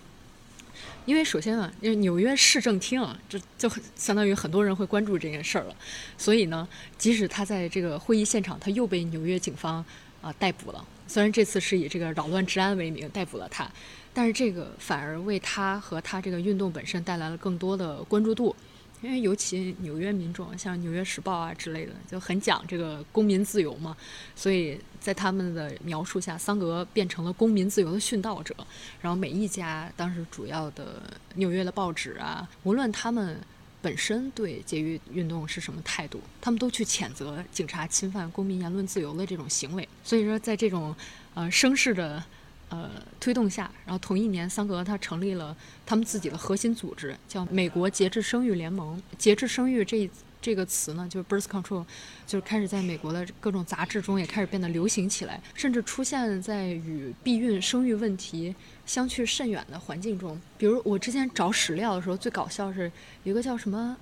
[1.09, 5.75] 因为首先啊，因为纽约市政厅啊，就就很相当于很多人会关注这件事儿了，
[6.19, 6.67] 所以呢，
[6.99, 9.83] 即使他在这个会议现场，他又被纽约警方
[10.21, 10.85] 啊逮捕了。
[11.07, 13.67] 虽然这次是以这个扰乱治安为名逮捕了他，
[14.13, 18.55] 但是这个反而为他和他这个运动本身带来了更多的关注度。
[19.01, 23.95] 因为尤其纽约民众，像《纽约时报》啊之类的，就很讲这个公民自由嘛，
[24.35, 28.53] 所以在他们的描述下，桑格变成了公民自由的殉道者。
[29.01, 31.01] 然后每一家当时主要的
[31.35, 33.39] 纽约的报纸啊，无论他们
[33.81, 39.87] 本身对节育运动是什么态度，他们都去谴责警察侵犯公民言论自由的这种行为。
[40.03, 40.93] 所以说，在这种
[41.33, 42.21] 呃声势的
[42.69, 42.89] 呃
[43.19, 45.55] 推动下，然后同一年，桑格他成立了
[45.85, 49.01] 他们自己的核心组织，叫美国节制生育联盟。
[49.17, 50.09] 节制生育这
[50.41, 51.85] 这个词呢，就是 birth control，
[52.25, 58.55] 就是开始在美国的各种杂志中也开始变得流行起来，甚至出现在与避孕生育问题
[58.85, 60.39] 相去甚远的环境中。
[60.57, 62.91] 比如我之前找史料的时候，最搞笑是
[63.23, 63.97] 一个叫什么，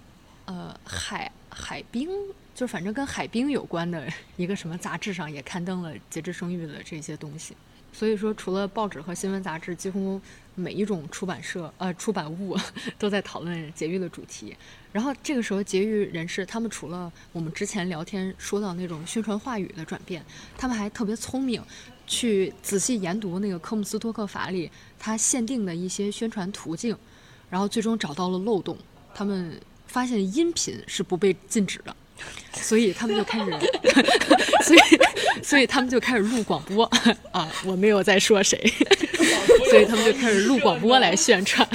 [0.46, 2.10] 呃，海海冰。
[2.54, 7.56] 就反正跟海冰有关的一个什么杂志上也刊登了节制生育的这些东西，
[7.98, 10.22] 所以说除了报纸和新闻杂志，几乎
[10.54, 12.56] 每一种出版社呃出版物
[13.00, 14.56] 都在讨论节育的主题。
[14.92, 20.24] 然后这个时候节育人士他们除了我们之前聊天说到那种宣传话语的转变，
[20.56, 21.60] 他们还特别聪明，
[22.06, 24.70] 去仔细研读那个科姆斯托克法里
[25.00, 26.96] 他限定的一些宣传途径，
[27.50, 28.78] 然后最终找到了漏洞。
[29.16, 31.96] 他们发现音频是不被禁止的。
[32.54, 33.52] 所以他们就开始，
[34.66, 36.84] 所以所以他们就开始录广播
[37.32, 37.50] 啊！
[37.64, 38.58] 我没有在说谁，
[39.70, 41.68] 所以他们就开始录广播来宣传。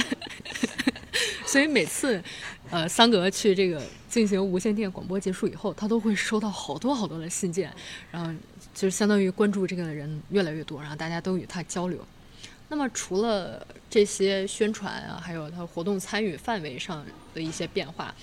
[1.45, 2.21] 所以每次，
[2.69, 7.71] 呃，桑格去这个进行无线电广播结束以后，他都会收到好多好多的信件，
[8.11, 8.31] 然后
[8.73, 12.05] 就是相当于关注这个的人越来越多，然后大家都与他交流。
[12.69, 18.13] 那么除了这些宣传啊，还有他活动参与范围上的一些变化。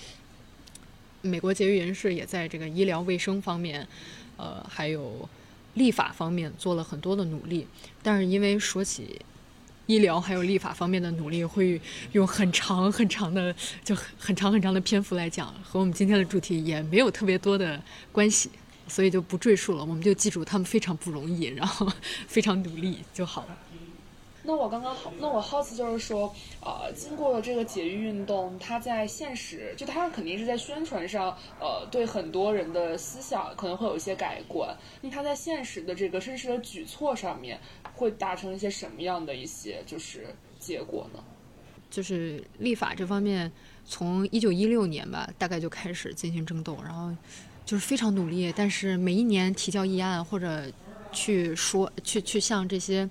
[1.21, 3.87] 美国节育人士也在这个医疗卫生方面，
[4.37, 5.27] 呃，还有
[5.75, 7.67] 立法方面做了很多的努力。
[8.01, 9.19] 但是因为说起
[9.85, 11.79] 医疗还有立法方面的努力，会
[12.13, 13.53] 用很长很长的
[13.83, 18.49] 就很长很长的篇幅来讲，和我们今天的主题也没有特别多的关系，
[18.87, 19.83] 所以就不赘述了。
[19.83, 21.91] 我们就记住他们非常不容易，然后
[22.27, 23.57] 非常努力就好了。
[24.43, 34.75] 那我刚刚好，那我好奇就是说，呃，经过了这个节育运动，它在现实，就它肯定是在宣传上，呃，对很多人的思想可能会有一些改观。
[34.99, 37.59] 那它在现实的这个真实的举措上面，
[37.93, 41.23] 会达成一些什么样的一些就是结果呢？
[41.91, 43.51] 就是立法这方面，
[43.85, 47.15] 从一九一六年吧，大概就开始进行争斗，然后
[47.63, 50.63] 就是非常努力，但是每一年提交议案或者
[51.11, 53.07] 去说去去向这些。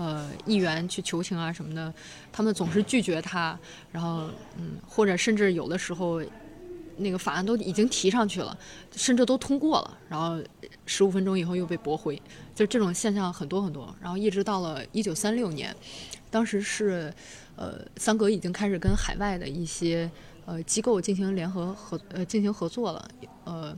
[0.00, 1.92] 呃，议员去求情啊什么的，
[2.32, 3.58] 他们总是拒绝他，
[3.92, 6.22] 然后嗯，或者甚至有的时候，
[6.96, 8.56] 那个法案都已经提上去了，
[8.92, 10.42] 甚至都通过了，然后
[10.86, 12.16] 十五分钟以后又被驳回，
[12.54, 13.94] 就这种现象很多很多。
[14.00, 15.76] 然后一直到了一九三六年，
[16.30, 17.12] 当时是
[17.56, 20.10] 呃，桑格已经开始跟海外的一些
[20.46, 23.10] 呃机构进行联合合呃进行合作了，
[23.44, 23.76] 呃，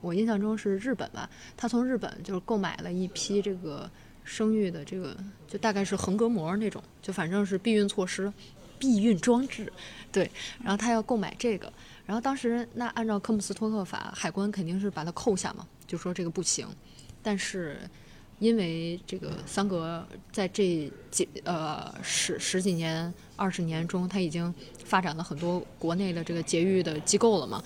[0.00, 3.90] 我印象中是日本吧，他从日本就是购买了一批这个。
[4.24, 5.16] 生育的这个
[5.46, 8.32] 就大概是横膈膜那种，就反正是避孕措施、
[8.78, 9.72] 避孕装置，
[10.10, 10.30] 对。
[10.62, 11.72] 然后他要购买这个，
[12.06, 16.66] 然后当时那按照科姆斯托克法，海关肯定是把它扣下嘛，就说这个不行。
[17.22, 17.78] 但是
[18.38, 24.52] 因为这个桑格在这几呃十十几年、二十年中，他已经
[24.84, 27.62] 发展了很多国内的这个节育的机构了嘛，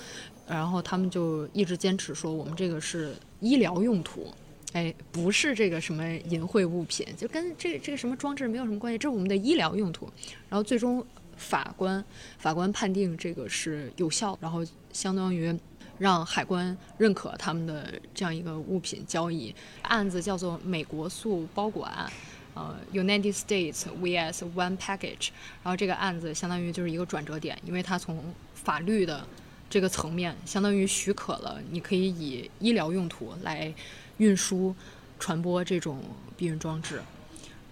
[0.47, 4.33] 然后他们就一直坚持说我们这个是医疗用途。
[4.75, 10.07] 哎，不是这个什么淫秽物品，就跟这这个什么装置没有什么关系，这是我们的医疗用途。
[10.51, 11.05] 然后最终
[11.39, 12.05] 法官
[12.37, 14.63] 法官判定这个是有效，然后
[14.93, 15.59] 相当于
[15.99, 19.55] 让海关认可他们的这样一个物品交易。
[19.83, 22.13] 案子叫做美国诉包裹案，
[22.53, 25.31] 呃，United States vs One Package。
[25.63, 29.27] 然后这个案子相当于就是一个转折点，因为它从法律的
[29.71, 33.73] 这个层面，相当于许可了你可以以医疗用途来。
[34.19, 34.75] 运输、
[35.19, 36.01] 传播这种
[36.37, 37.03] 避孕装置，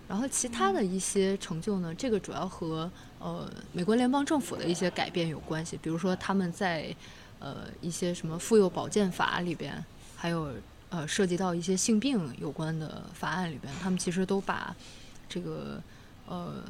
[0.08, 1.94] 然后其他的一些成就呢？
[1.94, 5.78] 这个主要和呃美国联邦政府的一些改变有关系。
[5.82, 6.94] 比如说他们在
[7.38, 9.84] 呃一些什么妇幼保健法里边，
[10.16, 10.52] 还有
[10.88, 14.74] 呃涉及到一些性病有关的法案里边，他们其实都把
[15.28, 15.82] 这个
[16.26, 16.62] 呃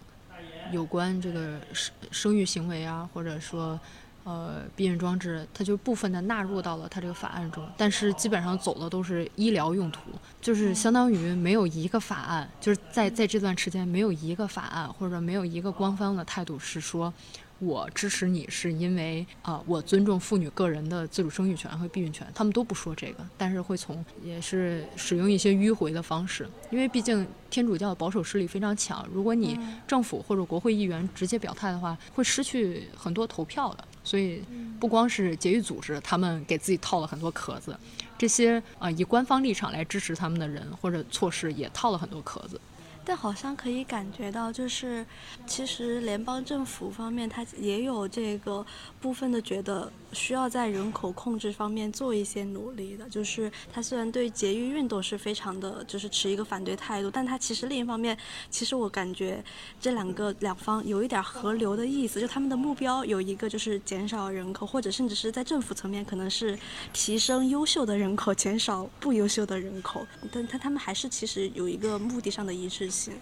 [0.72, 3.78] 有关这个生生育行为啊，或者说。
[4.26, 10.00] 呃，避孕装置它就部分的纳入到了它这个法案中，但是基本上走的都是医疗用途，
[10.40, 17.14] 就是相当于没有一个法案，就是在在这段时间没有一个法案或者没有一个官方的态度是说。
[17.58, 22.26] 我支持你是因为啊，我尊重妇女个人的自主生育权和避孕权。
[22.34, 29.08] 他们都不说这个，但是会从也是使用一些迂回的方式，因为毕竟天主教保守势力非常强。
[29.10, 29.58] 如果你
[29.88, 33.82] 政府或者国会议员直接表态的话，会失去很多投票的。
[34.06, 34.40] 所以
[34.78, 37.76] 不光是节育组织，他们给自己套了很多壳子，
[38.16, 42.60] 这些啊以官方立场来支持他们的人或者措施也套了很多壳子。
[43.04, 45.04] 但好像可以感觉到，就是
[45.46, 48.64] 其实联邦政府方面，他也有这个
[49.00, 53.08] 部分的觉得需要在人口控制方面做一些努力的。
[53.10, 58.16] 就是他虽然对节育运动是非常的，就是持一个反对态度，但他其实另一方面，
[58.50, 59.44] 其实我感觉
[59.80, 66.58] 这两个两方有一点合流的意思，就他们的目标有一个就是减少人口，或者甚至是在政府层面可能是
[66.92, 73.12] 提升优秀的人口，减少不优秀的人口，但他他们还是其实有一个目的上的一致性。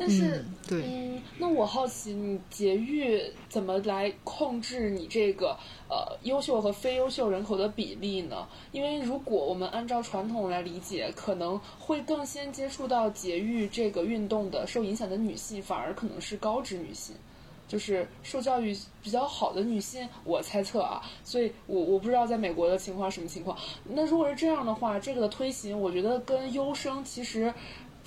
[0.00, 5.54] 但是，嗯对嗯，那我好奇，你节育怎么来控制你这个
[5.90, 8.48] 呃优秀和非优秀人口的比例呢？
[8.72, 17.14] 因为如果我们按照传统来理解，可能会更先接触到节育这个运动的受影响的女性，反而可能是高知女性。
[17.68, 23.56] 就是受教育比较好的女性，我猜测啊，所以我我不知道在美国的情况什么情况。
[23.84, 27.54] 那如果是这样的话，这个的推行，我觉得跟优生其实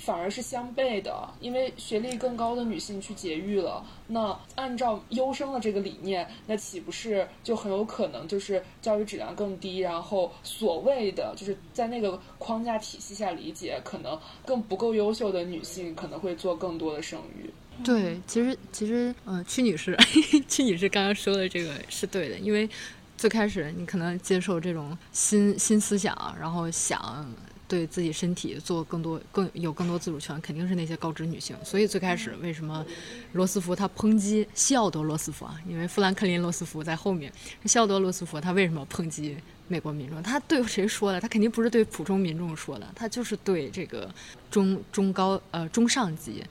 [0.04, 17.50] 反而是相悖的，因为学历更高的女性去节育了，那按照优生的这个理念，那岂不是就很有可能就是教育质量更低，然后所谓的就是在那个框架体系下理解，可能更不够优秀的女性可能会做更多的生育。
[17.82, 19.98] 对，其实其实，嗯、屈女士，
[20.46, 22.68] 屈女士刚刚说的这个是对的，因为
[23.16, 27.26] 最开始你可能接受这种新新思想，然后想
[27.66, 31.56] 对自己身体做更多更有更多自主权，肯定是那些高知女性。
[31.64, 32.84] 所以最开始为什么
[33.32, 35.58] 罗斯福他抨击西奥多·罗斯福啊？
[35.68, 37.32] 因为富兰克林·罗斯福在后面，
[37.64, 39.36] 西奥多·罗斯福他为什么抨击？
[39.66, 41.18] 美国民众，他对谁说的？
[41.18, 44.14] 他肯定不是对普通民众说的，他就是对这个
[44.50, 46.44] 中中高呃中上级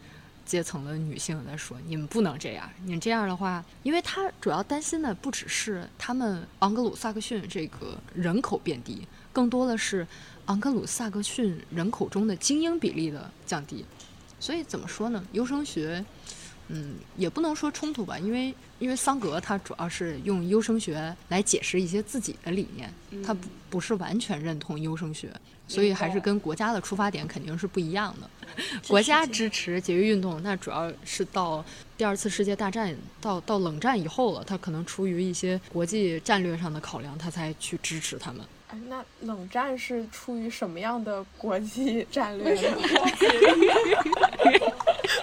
[0.43, 10.07] 阶层的女性在说，你们不能这样，你们这样的话，因为他主要担心的不只是他们昂格鲁萨克逊这个人口变低，更多的是
[10.45, 13.85] 昂格鲁萨克逊人口中的精英比例的降低。
[14.39, 15.25] 所以怎么说呢？
[15.31, 16.03] 优生学，
[16.67, 25.31] 嗯，也不能说冲突吧，因为因为桑格他主要是用优生学来解释一些自己的理念，他不不是完全认同优生学，
[25.65, 28.29] 所以还是跟国家的出发点肯定是不一样的。
[28.87, 31.63] 国家支持节育运动，那主要是到
[31.97, 38.45] 第二次世界大战到到冷战以后了，他可能出于一些国际战略上的考量，他才去支持他们。
[38.73, 42.77] 哎，那冷战是出于什么样的国际 战略呢？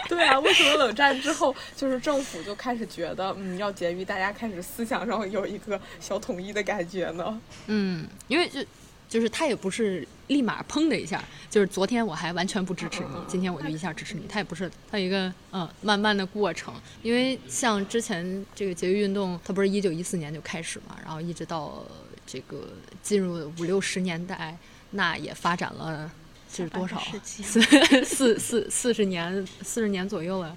[0.09, 7.41] 对啊，为什么冷战之后，就是政府就开始觉得，嗯，要节育，大家开始思想上有一个小统一的感觉呢？
[7.67, 8.65] 嗯，因为就
[9.09, 16.73] 就是他也不是立马砰的一下，就是昨天我还完全不支持你，今天我就一下支持你，他也不是，他有一个嗯慢慢的过程。
[17.03, 21.85] 因为像之前这个节育运动，它不是一九一四年就开始嘛，然后一直到
[22.31, 22.69] 这个
[23.03, 24.57] 进入五六十年代，
[24.93, 26.09] 那也发展了。
[26.53, 27.01] 这是多少？
[27.25, 27.61] 四
[28.05, 30.57] 四四四十年，四十年左右了。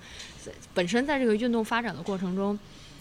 [0.73, 2.57] 本身在这个运动发展的过程中，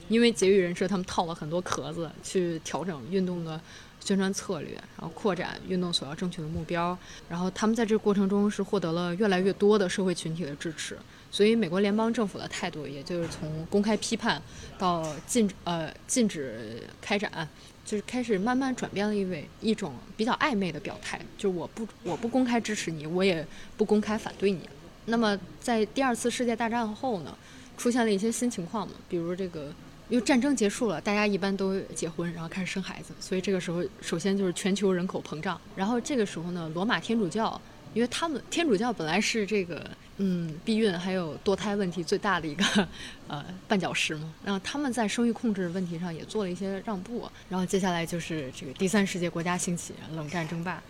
[0.09, 3.61] 因为节育人士他们套了很多壳子去调整运动的
[4.01, 6.97] 宣传策略，然后扩展运动所要争取的目标，
[7.29, 10.99] 然后他们在这个过程中是获得了越来越多的社会群体的支持。
[11.31, 14.41] 所以，美国联邦政府的态度，也就是从公开批判
[14.77, 17.49] 到禁呃禁止开展。
[17.85, 24.69] 就是开始慢慢转变了一位一种比较暧昧的表态，就是我不我不公开支持你，我也不公开反对你。
[25.07, 27.37] 那么在第二次世界大战后呢，
[27.77, 29.73] 出现了一些新情况嘛，比如这个
[30.09, 35.61] 因为战争结束了，大家一般都结婚，然后开始生孩子，所以这个时候首先就是全球人口膨胀。
[35.75, 37.61] 然后这个时候呢，罗马天主教，
[37.95, 39.91] 因为他们天主教本来是这个。
[40.19, 42.65] 嗯，避孕还有堕胎问题最大的一个
[43.29, 50.81] 呃绊脚石嘛，然后他们在生育控制问题上也做了一些让步，然后接下来就是这个第三世界国家兴起，冷战争霸，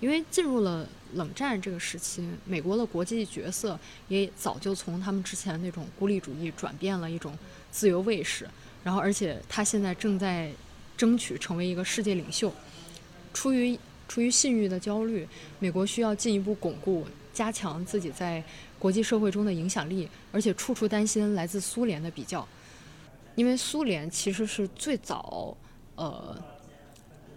[0.00, 7.36] 因为进入了冷战这个时期，美国的国际角色也早就从他们之前那种孤立主义转变了一种
[7.72, 8.48] 自由卫士，
[8.84, 10.50] 然后而且他现在正在
[10.96, 12.54] 争取成为一个世界领袖，
[13.34, 13.76] 出于
[14.06, 17.04] 出于信誉的焦虑，美国需要进一步巩固
[17.34, 18.42] 加强自己在。
[18.78, 22.46] 国际社会中的影响力，而且处处担心来自苏联的比较，
[23.34, 25.56] 因为苏联其实是最早，
[25.96, 26.36] 呃，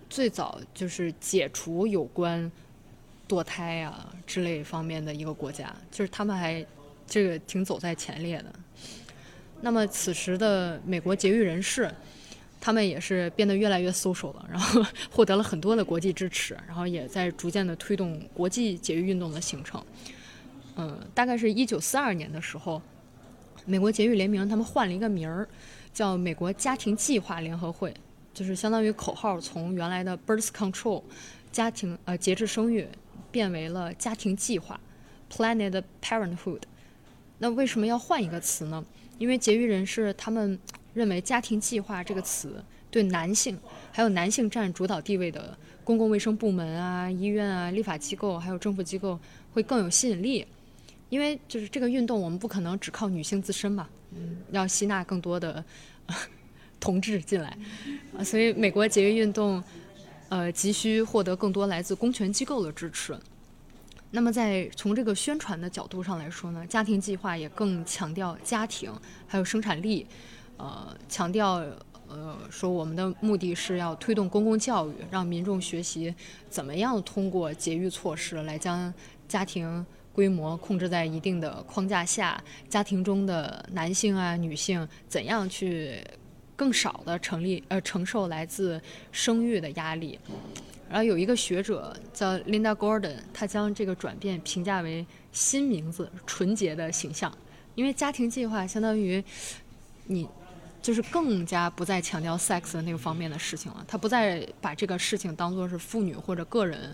[0.10, 2.52] 最早就是解除有关
[3.28, 6.66] 堕胎啊之类方面的一个国家，就是他们还
[7.08, 8.54] 这个挺走在前列的。
[9.62, 11.92] 那么此时的美国节育人士，
[12.60, 19.84] 他们也是变得越来越 social 了，然后 获得了很多的国际支持，然后也在逐渐的推动国际节育运动的形成。
[20.76, 22.82] 嗯，大概是一九四二年的时候，
[23.66, 25.48] 美国节育联盟他们换了一个名儿，
[25.94, 27.94] 叫美国家庭计划联合会，
[28.34, 31.04] 就是相当于口号从原来的 birth control
[31.52, 32.88] 家庭呃节制生育
[33.32, 34.80] 变为了家庭计划
[35.30, 36.62] planned parenthood，
[37.40, 38.84] 那为什么要换一个词呢？
[39.18, 40.58] 因为节育人士他们
[40.94, 43.60] 认为“家庭计划”这个词对男性，
[43.92, 49.20] 还有男性占主导地位的公共卫生部门啊、医院啊、立法机构还有政府机构
[49.54, 50.48] 会更有吸引力。
[51.12, 55.64] 因为就是这个运动，我们不可能只靠女性自身嘛，嗯， 要吸纳更多的
[56.80, 57.56] 同志进来，
[58.18, 59.62] 啊，所以美国节育运动，
[60.30, 63.14] 呃，急需获得更多来自公权机构的支持。
[64.10, 68.90] 那么，在从这个宣传的角度上来说呢，家庭计划也更强调家庭
[69.28, 70.08] 还有生产力，
[70.56, 71.64] 呃，强调
[72.08, 76.14] 呃说我们的目的是要推动公共教育，让民众学习
[76.50, 78.94] 怎么样通过节育措施来将
[79.28, 86.04] 家庭规模控制在一定的框架下，家庭中的男性啊、女性怎样去
[86.56, 88.82] 更少的成立呃承受来自
[89.12, 90.20] 生育的压力。
[90.90, 97.32] 然后有一个学者叫 Linda Gordon，他将这个转变评价为新名字“纯洁的形象”，
[97.76, 99.24] 因为家庭计划相当于
[100.08, 100.28] 你
[100.82, 106.94] 就是更加不再强调 sex 的那个方面的事情了，他不再把这个事情当做是妇女或者个人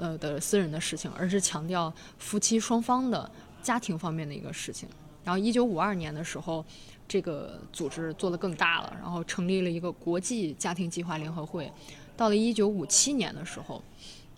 [0.00, 3.30] 呃的私人的事情，而是强调夫妻双方的
[3.62, 4.88] 家庭方面的一个事情。
[5.22, 6.64] 然后一九五二年的时候，
[7.06, 11.70] 这个组织做得更大了，然后成立了一个国际家庭计划联合会。
[12.16, 13.82] 到了一九五七年的时候，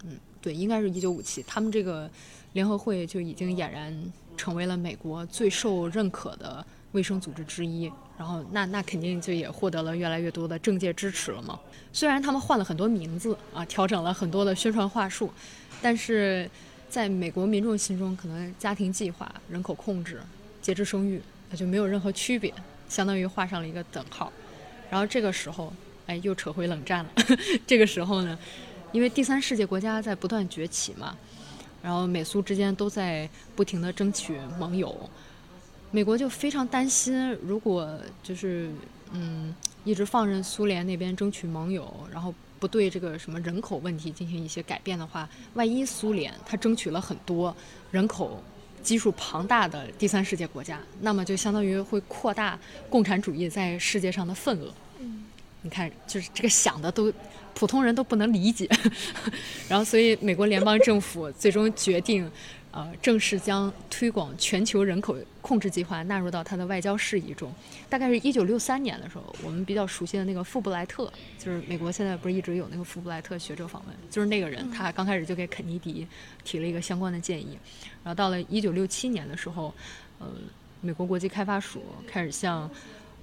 [0.05, 2.11] 嗯，对，应该是一九五七，他们这个
[2.53, 7.93] 联合会就已经俨然成为了美国最受认可的卫生组织之一。
[8.17, 11.59] 然后，那那肯定就也获得了越来越多的政界支持了嘛。
[11.93, 15.33] 虽然他们换了很多名字啊，调整了很多的宣传话术，
[15.81, 16.49] 但是
[16.89, 20.21] 在美国民众心中，可能家庭计划、人口控制、
[20.61, 21.21] 节制生育，
[21.51, 22.53] 那就没有任何区别，
[22.89, 24.33] 相当于画上了一个等号。
[24.91, 25.73] 然后这个时候。
[26.05, 27.11] 哎，又扯回冷战了。
[27.65, 28.37] 这个时候呢，
[28.91, 31.17] 因为第三世界国家在不断崛起嘛，
[31.81, 35.09] 然后美苏之间都在不停的争取盟友，
[35.93, 38.71] 美国就非常担心，如果就是
[39.13, 47.55] 嗯一直放任苏联那边争取盟友，然后不对这个什么人口问题进行一些改变的话，万一苏联它争取了很多
[47.91, 48.43] 人口
[48.83, 54.73] 基数庞大的第三世界国家，那么就相当于会扩大共产主义在世界上的份额。
[55.65, 57.13] 你看，就是这个想的都，
[57.55, 58.69] 普通人都不能理解，
[59.69, 62.29] 然后所以美国联邦政府最终决定，
[62.73, 67.53] 呃，正式将推广全球人口控制计划纳入到他的外交事宜中。
[67.89, 76.07] 大概是一九六三年的时候，我们比较熟悉的那个富布莱特，就是美国现在不是一直有那个富布莱特学者访问，就是那个人，他刚开始就给肯尼迪
[76.43, 77.59] 提了一个相关的建议，
[78.03, 79.73] 然后到了一九六七年的时候，
[80.19, 80.27] 呃，
[80.81, 82.69] 美国国际开发署开始向。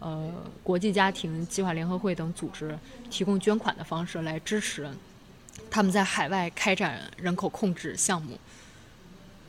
[0.01, 0.33] 呃，
[0.63, 2.79] 国际家庭计划联合会等组织
[3.09, 4.89] 提供捐款的方式来支持
[5.69, 8.39] 他们在海外开展人口控制项目。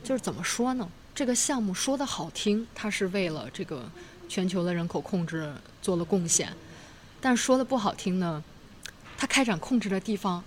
[0.03, 0.87] 就是怎么说呢？
[1.13, 3.89] 这个项目说的好听，它是为了这个
[4.27, 6.49] 全球的人口控制做了贡献；
[7.19, 8.43] 但说的不好听呢，
[9.17, 10.43] 它开展控制的地方。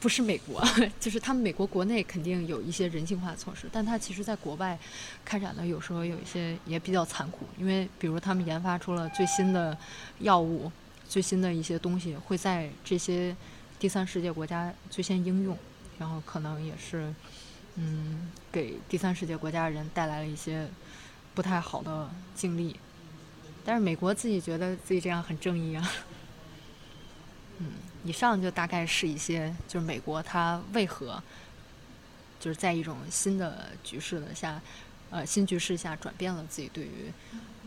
[0.00, 0.60] 不是美国，
[0.98, 4.76] 就是他们美国国内肯定有一些人性化措施，但它其实在国外
[5.24, 9.78] 开展的有时候有一些也比较残酷，因为比如他们研发出了最新的
[10.18, 10.72] 药物，
[11.08, 13.36] 最新的一些东西会在这些
[13.78, 15.56] 第三世界国家最先应用，
[16.00, 17.14] 然后可能也是
[17.76, 20.68] 嗯给第三世界国家人带来了一些
[21.34, 22.76] 不太好的经历，
[23.64, 25.92] 但是美国自己觉得自己这样很正义啊，
[27.58, 27.66] 嗯。
[28.04, 31.22] 以上就大概是一些，就是美国它为何
[32.40, 34.60] 就是在一种新的局势的下，
[35.10, 37.12] 呃，新局势下转变了自己对于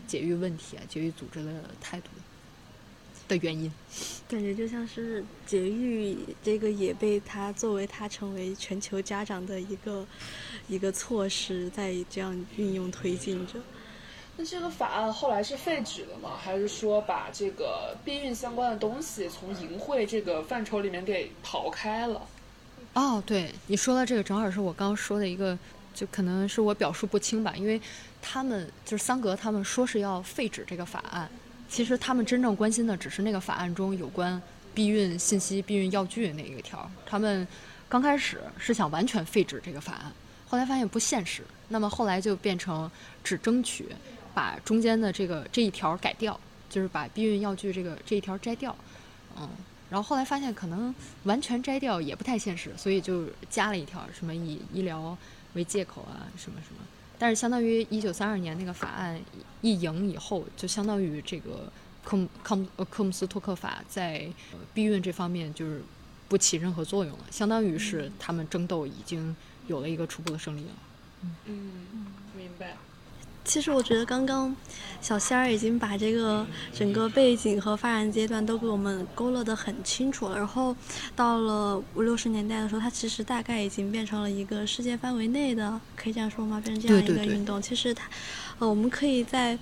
[0.06, 2.08] 解育问题啊、节育组织的态度
[3.28, 3.72] 的原因。
[4.28, 10.06] 感觉就像是节育这个也被他作为他成为全球家长的一个
[10.68, 13.54] 一个措施，在这样运用推进着。
[14.36, 16.32] 那这个法案后来是废止了吗？
[16.38, 22.20] 还是说把这个避孕相关的东西从淫秽这个范畴里面给刨开了？
[22.92, 25.58] 哦，对，你说到这个正好是我刚刚说的一个，
[25.94, 27.80] 就可能是我表述不清吧，因为
[28.20, 31.30] 他们就是桑格他们说是要废止这个法案，
[31.76, 34.40] 其实他们真正关心的只是那个法案中有关
[34.74, 36.90] 避孕信息、避孕药具那一个条。
[37.04, 37.46] 他们
[37.86, 40.10] 刚开始是想完全废止这个法案，
[40.48, 42.90] 后来发现不现实，那么后来就变成
[43.22, 43.88] 只争取。
[44.32, 48.74] 把中间的这个这一条改掉，就是把避孕药具这个这一条摘掉，
[49.38, 49.46] 嗯，
[49.90, 55.14] 然后后来发现可能完全摘掉也不太现实，所以就加了一条什么以医疗
[55.52, 56.80] 为借口啊什么什么。
[57.18, 59.20] 但是相当于一九三二年那个法案
[59.62, 61.72] 一赢以后，就相当于这个
[62.04, 64.28] 科姆科姆科姆斯托克法在
[64.74, 65.82] 避孕这方面就是
[66.28, 69.34] 不起任何作用了，相当于是他们争斗已经
[69.66, 70.70] 有了一个初步的胜利了。
[71.46, 72.15] 嗯，明白。
[73.46, 74.54] 其实我觉得刚刚
[75.00, 76.44] 小仙儿已经把这个
[76.74, 80.36] 整个背景和发展阶段都给我们勾勒得很清楚了。
[80.36, 80.76] 然后
[81.14, 86.60] 到了五六十年代的时候，它其实大概已经变成了一个世界范围内的，可以这样说吗？
[86.62, 87.62] 变成这样一个运动。
[87.62, 88.08] 其实它，
[88.58, 89.56] 呃，我们可以在。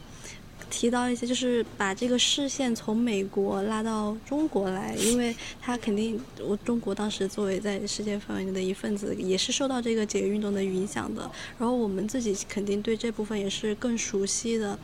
[0.77, 11.31] 提到一些，就是把这个视线从美国拉到中国来，因为他肯定，我中国当时作为在世界范围内的一份子，也是受到这个解语运动的影响的。
[11.61, 14.77] 然后我们自己肯定对这部分也是更熟悉的，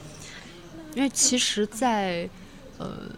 [0.95, 2.31] 因为其实，在
[2.79, 3.11] 呃，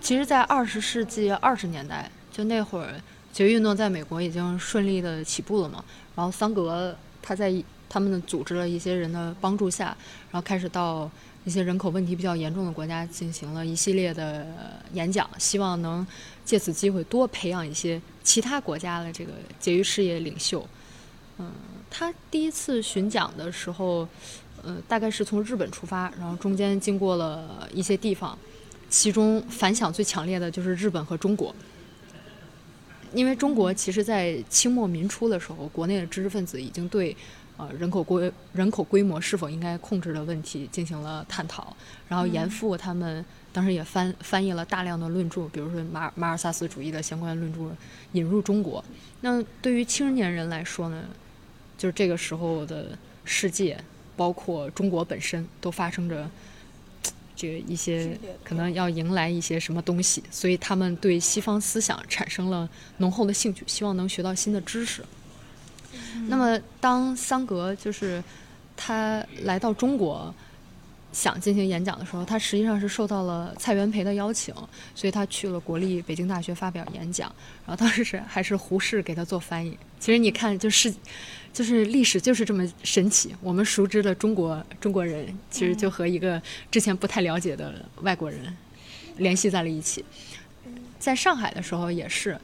[0.00, 2.94] 其实，在二十世纪二十年代，就那会儿
[3.32, 5.84] 解语运动在美国已经顺利的起步了嘛。
[6.14, 7.52] 然后桑格他在
[7.88, 9.86] 他们的组织了一些人的帮助下，
[10.30, 11.10] 然后开始到。
[11.44, 14.46] 一些人口问题比较严重的国家进行了一系列的
[14.92, 16.06] 演讲，希望能
[16.44, 20.66] 借此机会多培养一些其他国家的这个节育事业领袖。
[21.38, 21.50] 嗯，
[21.88, 24.06] 他第一次巡讲的时候，
[24.62, 28.38] 呃，大概是从日本出发，然后中间经过了一些地方，
[28.90, 31.54] 其中反响最强烈的就是日本和中国，
[33.14, 37.16] 因为中国其实在清末民初的时候，国内的知识分子已经对。
[37.60, 41.76] 呃，人口规人口规模是否应该控制的问题进行了探讨，
[42.08, 47.70] 然后严复他们当时也翻翻译了大量的论著，比如说马马尔萨斯主义的相关论著
[48.12, 48.82] 引入中国。
[49.20, 51.04] 那对于青年人来说呢，
[51.76, 52.96] 就是这个时候的
[53.26, 53.78] 世界，
[54.16, 56.30] 包括中国本身，都发生着
[57.36, 65.04] 这个一些可能要迎来一些什么东西，所以他们对西方思想产生了浓厚的兴趣，希望能学到新的知识。
[66.28, 68.22] 那么，当桑格就是
[68.76, 70.34] 他来到中国
[71.12, 74.54] 想进行演讲的时候，他实际上是受到了蔡元培的邀请，
[74.94, 77.32] 所以他去了国立北京大学发表演讲。
[77.66, 79.76] 然后当时是还是胡适给他做翻译。
[79.98, 80.94] 其实你看，就是
[81.52, 83.34] 就是历史就是这么神奇。
[83.40, 88.56] 我们熟知的中国中国人，其实就和一个之前不太了解的外国人
[89.16, 90.04] 联系在了一起。
[90.98, 92.38] 在上海的时候也是。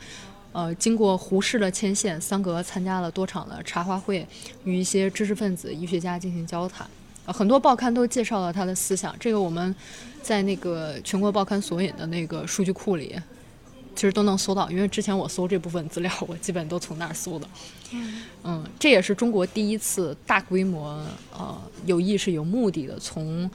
[0.56, 4.26] 呃，经过胡适的牵线，桑格参加了多场的茶话会，
[4.64, 6.88] 与一些知识分子、医学家进行交谈。
[7.26, 9.14] 呃，很多报刊都介绍了他的思想。
[9.20, 9.76] 这个我们
[10.22, 13.14] 在那个全国报刊索引的那个数据库里，
[13.94, 14.70] 其实都能搜到。
[14.70, 17.46] 因为之前我搜这部分资料，我基本都从那儿搜的。
[18.42, 21.54] 嗯，这也是中国第一次大规模、呃，
[21.84, 23.50] 有意识、有目的的从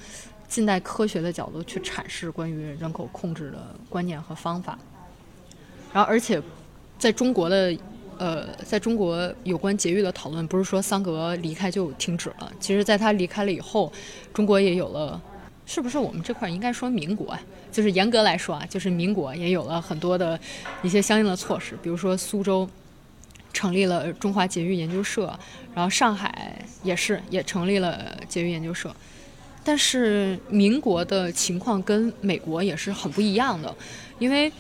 [0.48, 4.78] 近代科学的角度去阐释关于人口控制的观念和方法。
[5.92, 6.40] 然后，而且。
[7.02, 7.76] 在中国的，
[8.20, 12.54] 呃，在中国有关节育的讨论，不是说桑格离开就停止了。
[12.60, 13.92] 其实，在他离开了以后，
[14.32, 15.20] 中国也有了，
[15.66, 17.36] 是不是我们这块应该说民国？
[17.72, 20.40] 就是严格来说啊，就是民国也有了很多的
[20.84, 22.70] 一些相应的措施，比如说苏州
[23.52, 25.36] 成立了中华节育研究社，
[25.74, 28.96] 然后上海也是也成立了节育研究社。
[29.64, 33.76] 但是民国的情况跟美国也是很不一样的，
[34.20, 34.52] 因为。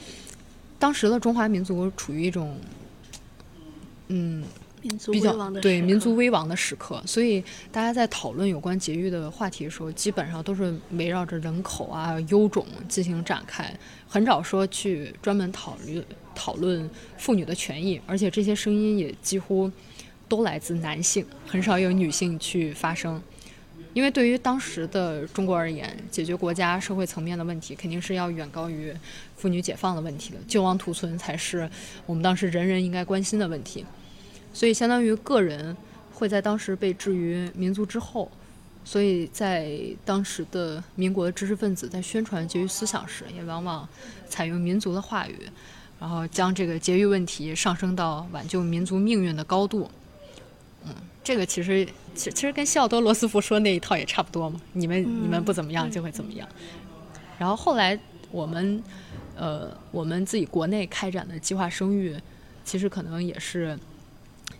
[0.81, 2.59] 当时的中华民族处于一种，
[4.07, 4.43] 嗯，
[5.11, 7.39] 比较对民族危亡的时刻，所以
[7.71, 13.71] 大家在讨论有关节育的话题的时候，基本上都是围绕着人口啊、优种进行展开，
[14.07, 16.03] 很少说去专门讨论
[16.33, 19.71] 讨论妇女的权益，而且这些声音也几乎
[20.27, 23.21] 都来自男性，很少有女性去发声。
[23.93, 28.93] 因为对于当时的中国而言，解决国家社会层面的问题，肯定是要远高于
[29.37, 30.37] 妇女解放的问题的。
[30.47, 31.69] 救亡图存才是
[32.05, 33.85] 我们当时人人应该关心的问题。
[34.53, 35.75] 所以，相当于个人
[36.13, 38.31] 会在当时被置于民族之后。
[38.83, 43.87] 所以在当时的民国的知识分子在宣传节育思想时，也往往
[44.27, 45.37] 采用民族的话语，
[45.99, 49.87] 然后将这个节育问题上升到挽救民族命运的高度。
[50.83, 51.87] 嗯，这个其实。
[52.13, 56.45] 其其实跟西奥多·罗斯福说那一套也差不多嘛，你们你们不怎么样就会怎么样。
[57.39, 57.97] 然后后来
[58.31, 58.83] 我们，
[59.37, 62.13] 呃，我们自己国内开展的计划生育，
[62.65, 63.79] 其实可能也是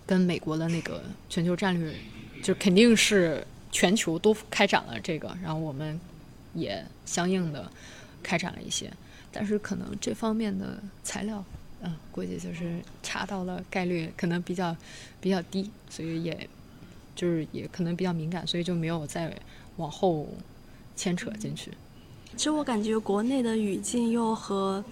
[0.05, 1.93] 跟美国的那个全球战略，
[2.41, 5.99] 就肯定是全球都开展了这个，然后我们
[6.53, 7.70] 也相应的
[8.24, 8.89] 开展了一些，
[9.30, 11.43] 但是可能这方面的材料，
[11.82, 14.76] 嗯，估计就是查到了概率可能比较
[15.20, 16.50] 比较低，所以也。
[17.14, 19.38] 就是也可能比较敏感，所以就没有再
[19.76, 20.28] 往后
[20.96, 21.70] 牵扯进去。
[22.38, 24.84] 其实我感觉国内的语境又和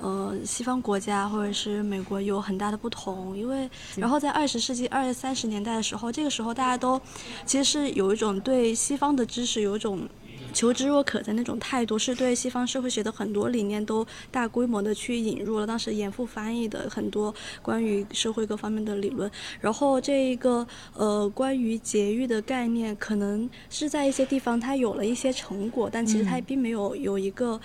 [0.00, 6.98] 呃西方国家或者是美国有很大的不同，因为然后在二十世纪二三十年代的时候，这个时候大家都
[7.44, 10.08] 其实是有一种对西方的知识有一种
[10.54, 15.66] 求知若渴的那种态度，是对西方社会学的很多理念都大规模的去引入了。
[15.66, 19.30] 当时严复翻译的很多关于社会各方面的理论，
[19.60, 27.60] 然后这一个呃关于节育的概念，可能是在一些地方它有了一些成果，但其实它并没有有一个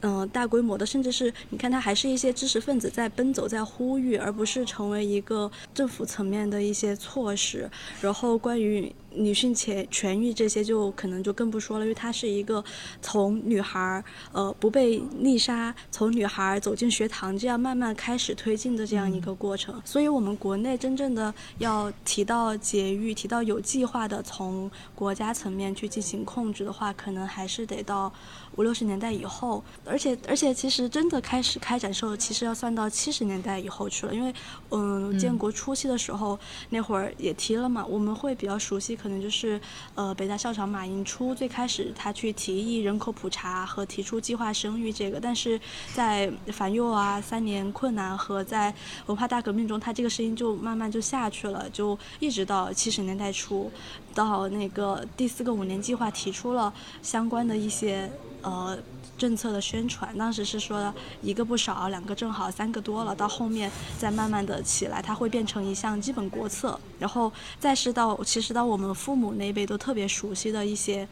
[0.00, 7.68] 嗯大规模的，甚至是你看它还是一些知识分子在奔走在呼吁，而不是成为一个政府层面的一些措施。
[8.00, 8.94] 然后关于。
[9.18, 12.64] 女性权权益这些就可能就更不说了，因为它是一个
[13.02, 19.80] 从女孩儿呃不被溺杀，从女孩儿走进学堂这样慢慢开始推进的这样一个过程。
[19.84, 28.12] 所以，我们国内真正的要提到节育，提到有计划的从国家层面去进行控制的话，可能还是得到。
[28.58, 34.12] 五六十年代以后，而且而且，其实真的开始开展时候，其实要算到七十年代以后去了。
[34.12, 34.34] 因为，
[34.70, 36.36] 嗯，建国初期的时候，
[36.70, 39.60] 那会儿也提了嘛，我们会比较熟悉，可能就是，
[39.94, 45.60] 呃，北大校长马寅初最开始他去提议人口普查和提出计划生育这个，但是
[45.94, 48.74] 在反右啊、三年困难和在
[49.06, 53.70] 文化大革命中，他这个声音就慢慢就下去了，就一直到七十年代初，
[54.14, 58.10] 到那个第四个五年计划提出了相关的一些。
[58.40, 58.78] 呃，
[59.18, 71.06] 政策的宣传，当时是说一个不少，两个正好，三个多了，到后面再慢慢的起来，它会变成一项基本国策，然后再是到其实到我们父母那一辈都特别熟悉的一些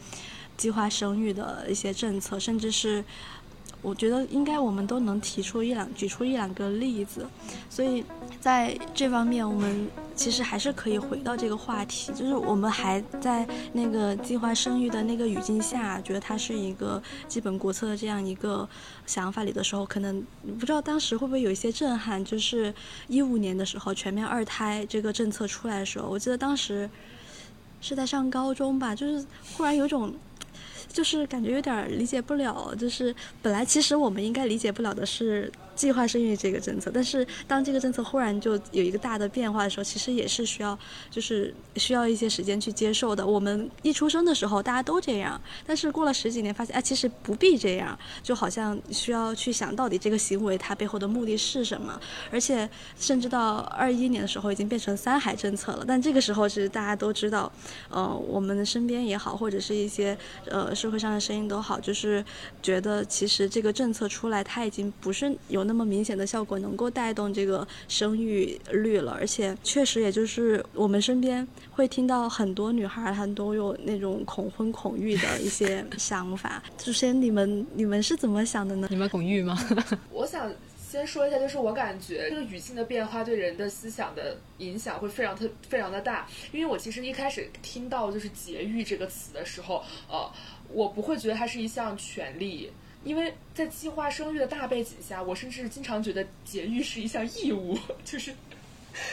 [0.56, 3.04] 计划生育的一些政策，甚至是。
[3.82, 7.28] 我觉得应该我们都能提出一两举出一两个例子，
[7.70, 8.04] 所以
[8.40, 18.66] 在这方面，我们其实还是可以回到这个话题，就是我们还在那个计划生育的那个语境下，觉得它是一个基本国策的这样一个
[19.06, 20.24] 想法里的时候，可能
[20.58, 22.24] 不知道当时会不会有一些震撼。
[22.24, 22.74] 就是
[23.06, 26.88] 一五年的时候，全面二胎这个政策出来的时候，我记得当时
[27.82, 30.14] 是在上高中吧，就是忽然有种。
[30.88, 35.52] 就是感觉有点理解不了，就是本来其实我们应该理解不了的是。
[35.76, 40.76] 计划生育这个政策，但是当这个政策忽然就有一个大的变化的时候，其实也是需要，
[41.10, 43.24] 就是需要一些时间去接受的。
[43.24, 52.00] 我们一出生的时候大家都这样，但是过了十几年发现，哎，其实不必这样，就好像需要去想到底这个行为它背后的目的是什么。
[52.32, 52.68] 而且
[52.98, 57.52] 甚至到二一年的时候已经变成三孩政策了，但这个时候其实大家都知道，
[57.90, 60.16] 呃，我们的身边也好，或者是一些
[60.46, 62.24] 呃社会上的声音都好，就是
[62.62, 65.65] 觉得其实这个政策出来，它已经不是有。
[65.66, 76.62] 那么明显的效果能够带动这个生育率了，而且确实也就是我们身边会听到很多女孩她都有那种恐婚恐育的一些想法。
[76.78, 78.88] 首先，你们你们是怎么想的呢？
[78.90, 79.58] 你们恐育吗？
[80.10, 80.50] 我想
[80.88, 86.26] 先说一下，就是我感觉这个语境的变化对人的思想的影响会非常特非常的大。
[86.52, 90.30] 因为我其实一开始听到就是节育这个词的时候，呃，
[90.72, 92.70] 我不会觉得它是一项权利。
[93.06, 98.34] 因为在计划生育的大背景下，我甚至经常觉得节育是一项义务，就是，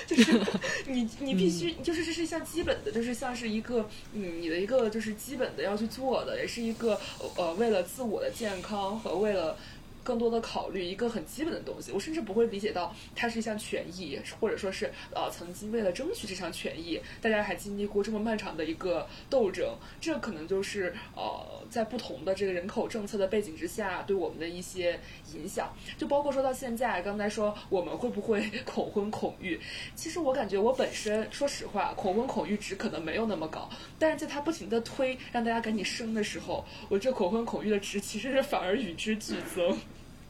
[0.08, 0.38] 就是
[0.88, 7.00] 你你必须就是这是一项基本的，就是像是一个嗯你的一个就是基本的要去做的，也是一个
[7.38, 9.56] 呃为了自我的健康和为了。
[10.04, 25.00] 更多的考虑一个很基本的东西，我甚至不会理解到它是一项权益，或者说是呃曾经为了争取这项权益，大家还经历过这么漫长的一个斗争，这可能就是呃在不同的这个人口政策的背景之下对我们的一些
[25.34, 29.60] 影响，就包括说到现在，刚才说我们会不会恐婚恐育，
[29.96, 39.78] 其实我感觉我本身说实话，恐婚恐育值可能没有那么高，但是在它不停的推让大家赶紧生的时候，我这恐婚恐育的值其实是反而与之俱增。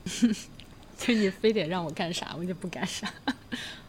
[0.98, 3.12] 就你非得让我干啥，我就不干啥。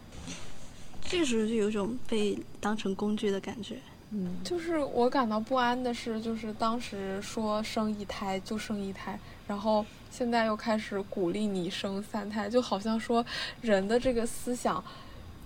[1.07, 3.77] 这时候就有种被当成工具的感觉。
[4.11, 13.25] 嗯，就是我感到不安的是，就是当时说生一胎就生一胎，然后现在又开始鼓励你生三胎，就好像说
[13.61, 14.83] 人的这个思想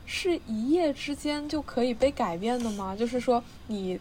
[0.05, 2.95] 是一夜之间就可以被改变的吗？
[2.95, 3.99] 就是说你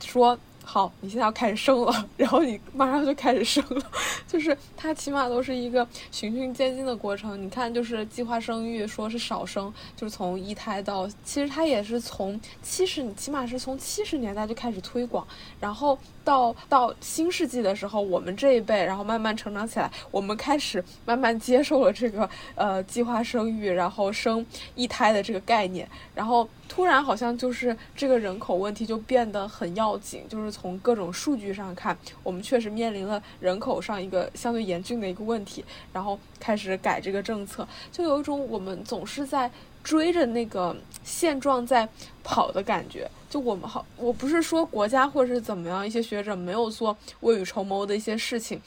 [0.00, 0.38] 说。
[0.70, 3.82] 好，你现在要开始生了， 然后你马上就开始生了，
[4.28, 7.42] 就是它起码都是一个循序渐进的过程。
[7.42, 15.26] 你看，就是计划生育说是少生，就是从一胎到，其实它也是从七十，起码是从七十年代就开始推广，
[15.58, 24.44] 然后到到新世纪的时候，我们这一辈，然后慢慢成长起来，我们开始慢慢接受了这个呃计划生育，然后生
[24.74, 26.46] 一胎的这个概念，然后。
[26.70, 39.48] 突然好像就是这个人口问题就变得很要紧，就是从各种数据上看，我们确实面临了人口上一个相对严峻的一个问题，然后开始改这个政策，就有一种我们总是在
[39.84, 41.88] 追着那个现状在
[42.24, 43.08] 跑的感觉。
[43.30, 48.60] 就我们好，我不是说国家或者是怎么样，一些学者没有做未雨绸缪的一些事情。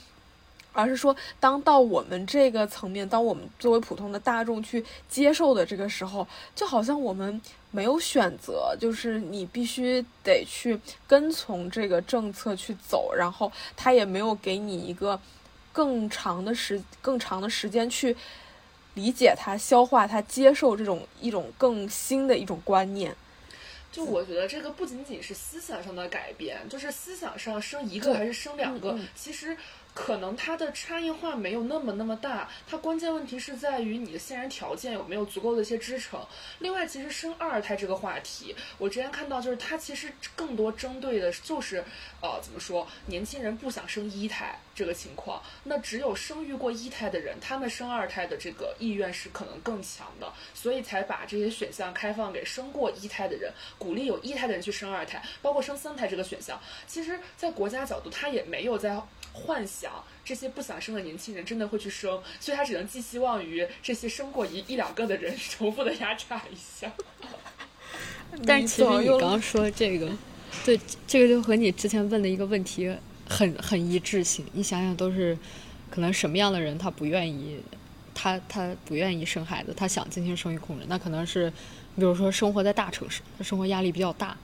[0.73, 7.41] 而是说，当到我们这个层面，当我们作为普通的大众去接受的这个时候，就好像我们
[7.71, 15.19] 没有选择，就是你必须得去跟从这个政策去走，然后他也没有给你一个
[15.73, 18.15] 更长的时、更长的时间去
[18.93, 23.13] 理解它、消化它、接受这种一种更新的一种观念。
[23.91, 29.57] 就我觉得这个不仅仅是思想上的改变，就是思想上生一个还是生两个，其实。
[29.93, 36.19] 可能它的差异化没有那么那么大，它关键问题是在于你的现然条件有没有足够的一些支撑。
[36.59, 41.83] 另外，其实生二胎这个话题，我之前看到就是它其实更多针对的就是，
[42.21, 45.41] 呃，怎么说，年轻人不想生一胎这个情况。
[45.63, 56.57] 那只有生育过一胎的人，他们生二胎的这个意愿是可能更强的，所以才把这些选项开放给生过一胎的人，鼓励有一胎的人去生二胎，包括生三胎这个选项。
[56.87, 58.97] 其实，在国家角度，它也没有在。
[59.33, 59.91] 幻想
[60.23, 66.91] 这些不想生的年轻人真的会去生，所以他只能寄希望于这些生过一一两个的人重复的压榨一下。
[68.45, 70.09] 但是其实你刚刚说这个，
[70.63, 72.93] 对这个就和你之前问的一个问题
[73.27, 74.45] 很很一致性。
[74.53, 75.37] 你想想，都是
[75.89, 77.59] 可能什么样的人他不愿意，
[78.13, 81.49] 他他不愿意生孩子，他想进行生育控制，那可能是
[81.95, 84.37] 比如说生活在大城市，他生活压力比较大，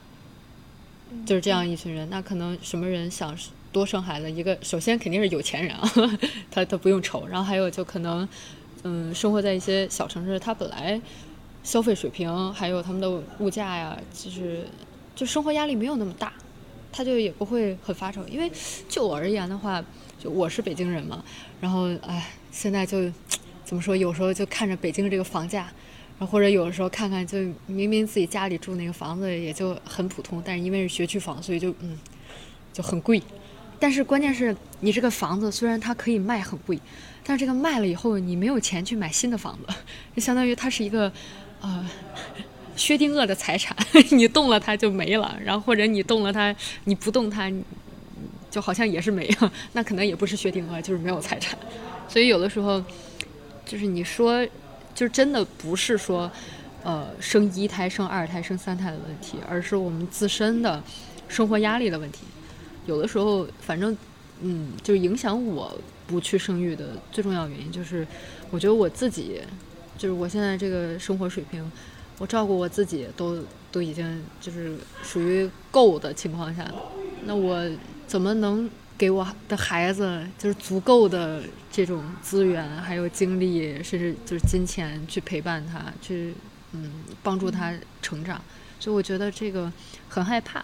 [1.25, 2.09] 就是这样一群人。
[2.09, 3.37] 那可能什么人想？
[3.77, 5.87] 多生孩子，一个首先肯定是有钱人啊，
[6.49, 7.27] 他他不用愁。
[7.27, 8.27] 然后还有就可能，
[8.83, 10.99] 嗯，生活在一些小城市，他本来
[11.63, 14.65] 消费水平还有他们的物价呀，就是
[15.15, 16.33] 就生活压力没有那么大，
[16.91, 18.25] 他就也不会很发愁。
[18.27, 18.51] 因为
[18.89, 19.83] 就我而言的话，
[20.17, 21.23] 就我是北京人嘛，
[21.61, 23.11] 然后哎，现在就
[23.63, 25.71] 怎么说，有时候就看着北京这个房价，
[26.17, 31.95] 然后或者有的时候看看，就明明自己家里住那个房子也就很普通，但是因为是学区房，所以就嗯
[32.73, 33.21] 就很贵。
[33.79, 36.79] 但是关键是你这个房子虽然它可以卖很贵，
[37.23, 39.73] 但是这个卖了以后你没有钱去买新的房子，
[40.15, 41.11] 就相当于它是一个，
[41.61, 41.87] 呃，
[42.75, 43.75] 薛定谔的财产，
[44.11, 46.55] 你动了它就没了，然后或者你动了它，
[46.85, 47.51] 你不动它，
[48.49, 51.57] 就好像也是没了，那可能也不是薛定谔，就是没有财产。
[52.07, 52.83] 所以有的时候，
[53.65, 54.47] 就是你说，
[54.95, 56.31] 就真的不是说，
[56.83, 60.81] 呃，生一胎、生二胎、生三胎的问题，而是我们自身的
[61.27, 62.21] 生活压力的问题。
[62.87, 63.95] 有的时候，反正，
[64.41, 65.77] 嗯，就是影响我
[66.07, 68.07] 不去生育的最重要原因，就是
[68.49, 69.41] 我觉得我自己，
[69.97, 71.69] 就是我现在这个生活水平，
[72.17, 76.65] 我照顾我自己都都已经就是属于够的情况下，
[77.25, 77.69] 那我
[78.07, 86.33] 怎么能给我的孩子就是足够的这种资源，还有精力，甚至就是金钱去陪伴他，去
[86.71, 86.89] 嗯
[87.21, 88.41] 帮助他成长？
[88.79, 89.69] 所以我觉得这个
[90.07, 90.63] 很害怕，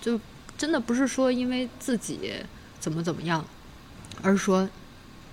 [0.00, 0.20] 就。
[0.56, 2.32] 真的不是说因为自己
[2.80, 3.44] 怎么怎么样，
[4.22, 4.68] 而是说，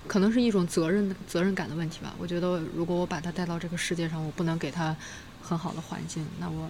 [0.07, 2.13] 可能是一种责任责任感的问题吧。
[2.17, 4.95] 我觉得，如果我把他带到这个世界上，我不能给他
[5.41, 6.69] 很好的环境，那我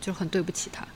[0.00, 0.86] 就很对不起他。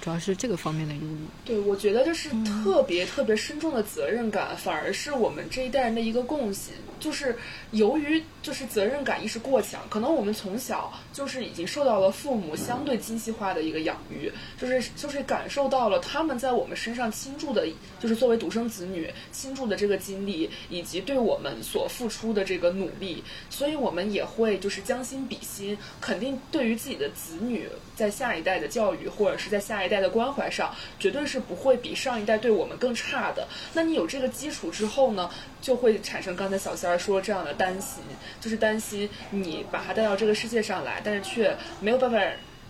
[0.00, 1.18] 主要是这个方面的忧虑。
[1.46, 6.74] 对，我觉得就是特别特别深重的责任感，反而是我们这一代人的一个共性。
[7.00, 7.34] 就是
[7.70, 17.66] 由于就是责任感意识过强，可能我们从小就是已经受到了父母相对精细化的一个养育，就是就是感受到了他们在我们身上倾注的，
[17.98, 29.94] 就是作为独生子女倾注的这个精力，以及对我们所付出的这个努力，所以我们也会就是将心比心，肯定对于自己的子女在下一代的教育或者是在下一代。
[29.94, 33.46] 的关怀上，绝对是不会比上一代对我们更差的。
[33.74, 35.30] 那你有这个基础之后呢，
[35.64, 38.02] 就会产生刚才小仙儿说这样的担心，
[38.38, 42.20] 就是担心你把他带到这个世界上来，但是却没有办法。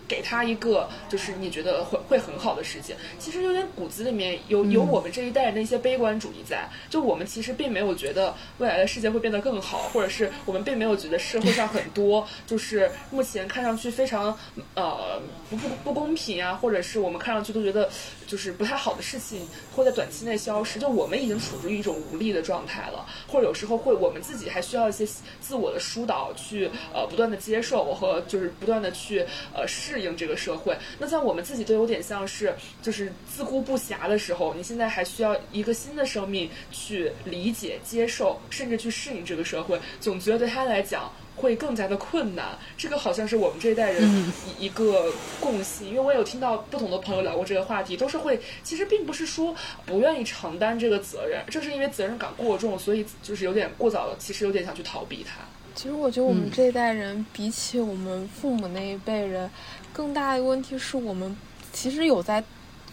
[0.07, 14.37] 给他一个就是你觉得会会很好的世界，其实有点骨子里面有有我们这一代人的一些悲观主义在，就我们其实并没有觉得未来的世界会变得更好，或者是我们并没有觉得社会上很多就是目前看上去非常
[14.75, 15.19] 呃
[15.49, 17.89] 不不不公平啊，或者是我们看上去都觉得
[18.25, 25.05] 就是不太好的事情会在短期内消失，就我们已经处于一种无力的状态了，或者有时候会我们自己还需要一些
[25.39, 29.23] 自我的疏导去呃不断的接受和就是不断的去
[29.53, 29.63] 呃。
[29.67, 42.57] 适应这个社会，那在我们自己都有点像是就是自顾不暇的时候，你现在还需要一个新的生命去理解、接受，甚至去适应这个社会，总觉得对他来讲会更加的困难。
[42.77, 49.55] 这个好像是我们这一代人一个共性，因为我有听到不同的朋友聊过这个话题，都是会其实并不是说
[49.85, 55.41] 不愿意承担这个责任，正是因为责任感过重，所以就是有点过早了，其实有点想去逃避它。
[55.75, 59.49] 其实我觉得我们这一代人比起我们父母那一辈人，
[59.91, 61.35] 更大的问题是我们
[61.71, 62.43] 其实有在。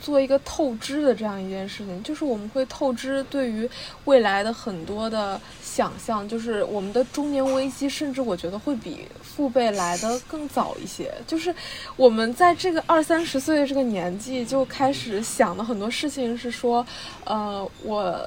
[0.02, 3.66] 做一个透支的这样一件事情，就是我们会透支对于
[4.04, 11.14] 未来的很多的想象，就是我们的中年危机，甚至我觉得会比父辈来的更早一些。
[11.26, 11.54] 就是
[11.96, 16.84] 我们在这个二三十岁的这个年纪就开始想的很多事情是说，
[17.24, 18.20] 呃，我。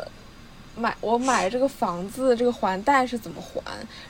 [0.75, 3.61] 买我买这个房子，这个还贷是怎么还？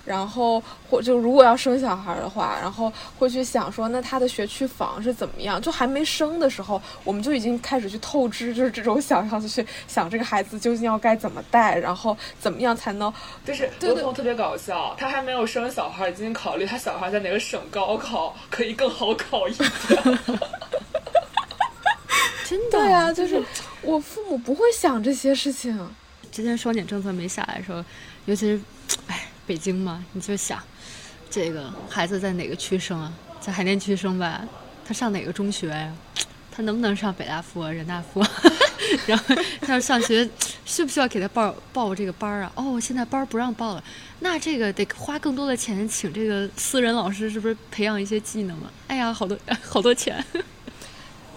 [0.03, 5.61] 然后或就如果要生小孩的话，然后会去想说，那他的学区房是怎么样？
[5.61, 13.13] 就还没生的时候，我们就已经开始去透支，就是这种想象，去想这个孩子究竟要该怎么带，然后怎么样才能？
[13.45, 19.69] 就是刘彤特别搞笑，他还没有生小孩，已经考虑他小孩在哪个省高考可以更好考一点。
[22.47, 23.43] 真的呀啊，就是
[23.81, 25.95] 我父母不会想这些事情。
[26.35, 27.81] 之前双减政策没下来的时候，
[28.25, 28.59] 尤其是，
[29.07, 30.61] 哎，北京嘛，你就想，
[31.29, 33.13] 这个孩子在哪个区生啊？
[33.39, 34.45] 在海淀区生吧，
[34.85, 35.95] 他上哪个中学呀？
[36.51, 38.21] 他能不能上北大附、啊人大附？
[39.07, 40.29] 然后他要上学，
[40.65, 42.51] 需不需要给他报报这个班儿啊？
[42.55, 43.81] 哦，现在班儿不让报了，
[44.19, 48.69] 那这个得花更多的钱请这个私人老师，是不是培养一些技能啊？
[48.87, 50.21] 哎呀，好多 好多钱。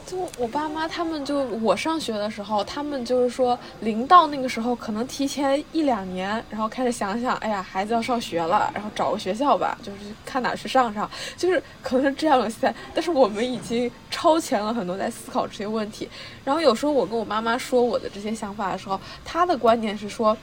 [0.09, 12.75] 就我爸妈他们就我上学的时候，他们就是说临到那个时候，可能提前一两年，然后开始想想，哎呀，孩子要上学了，然后找个学校吧，就是看哪去上上，就是可能是这样的在。
[12.95, 16.09] 但是我们已经超前了很多，在思考这些问题。
[16.43, 20.35] 然后有时候我跟我妈妈说我的这些想法的时候，她的观点是说，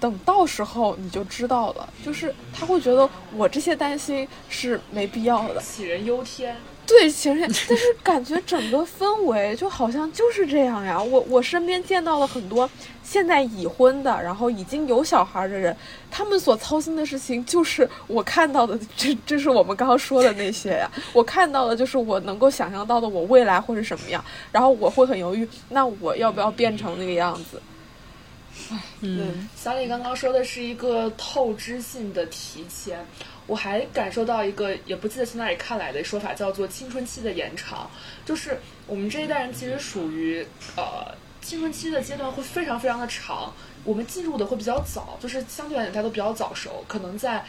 [0.00, 6.56] 等到时候你就知道了，就是她会觉得我这些担心是没必要的，杞人忧天。
[6.86, 11.02] 对，其实但是感觉整个氛围就好像就是这样呀。
[11.02, 12.70] 我我身边见到了很多
[13.02, 15.76] 现在已婚的，然后已经有小孩的人，
[16.10, 20.88] 他们所操心的事情就是我看到的，这这是我们刚刚说的那些呀。
[21.12, 27.60] 我看到的就是我能够想象到的我未来会是什么样，然后我会很犹豫，那我要不要变成那个样子？
[29.00, 33.04] 嗯，小李刚刚说的是一个透支性的提前。
[33.46, 37.90] 我还感受到一个也不记得从哪里看来的说法，叫做青春期的延长。
[38.24, 40.44] 就是我们这一代人其实属于
[40.76, 47.44] 呃青春期的阶段会非常非常的长，我们进入的会比较早，就是相对来讲大家都比较早熟，可能在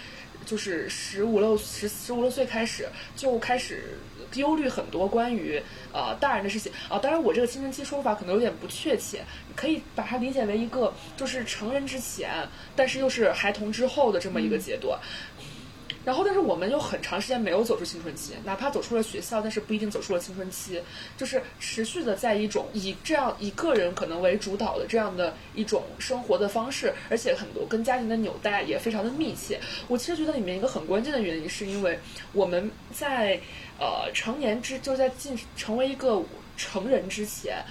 [0.46, 3.98] 就是十五六十十五六岁开始就开始
[4.36, 7.00] 忧虑很多关于呃大人的事情啊。
[7.00, 9.24] 当然我这个青春期说法可能有点不确切，
[9.56, 15.00] 可以把它理解为一个就是成人之前，但是又是孩童之后的这么一个阶段。
[16.08, 20.82] 然后，但是我们又很长时间没有走出青春期，哪怕走出了学校，但是不一定走出了青春期，
[21.18, 29.60] 就是持续的在一种以这样以个人可能为主导的这样的一种生活的方式，而且很多跟家庭的纽带也非常的密切。
[29.90, 32.00] 我其实觉得里面一个很关键的原因，是因为
[32.32, 33.38] 我们在
[33.78, 36.24] 呃成年之就在进成为一个
[36.56, 37.62] 成人之前，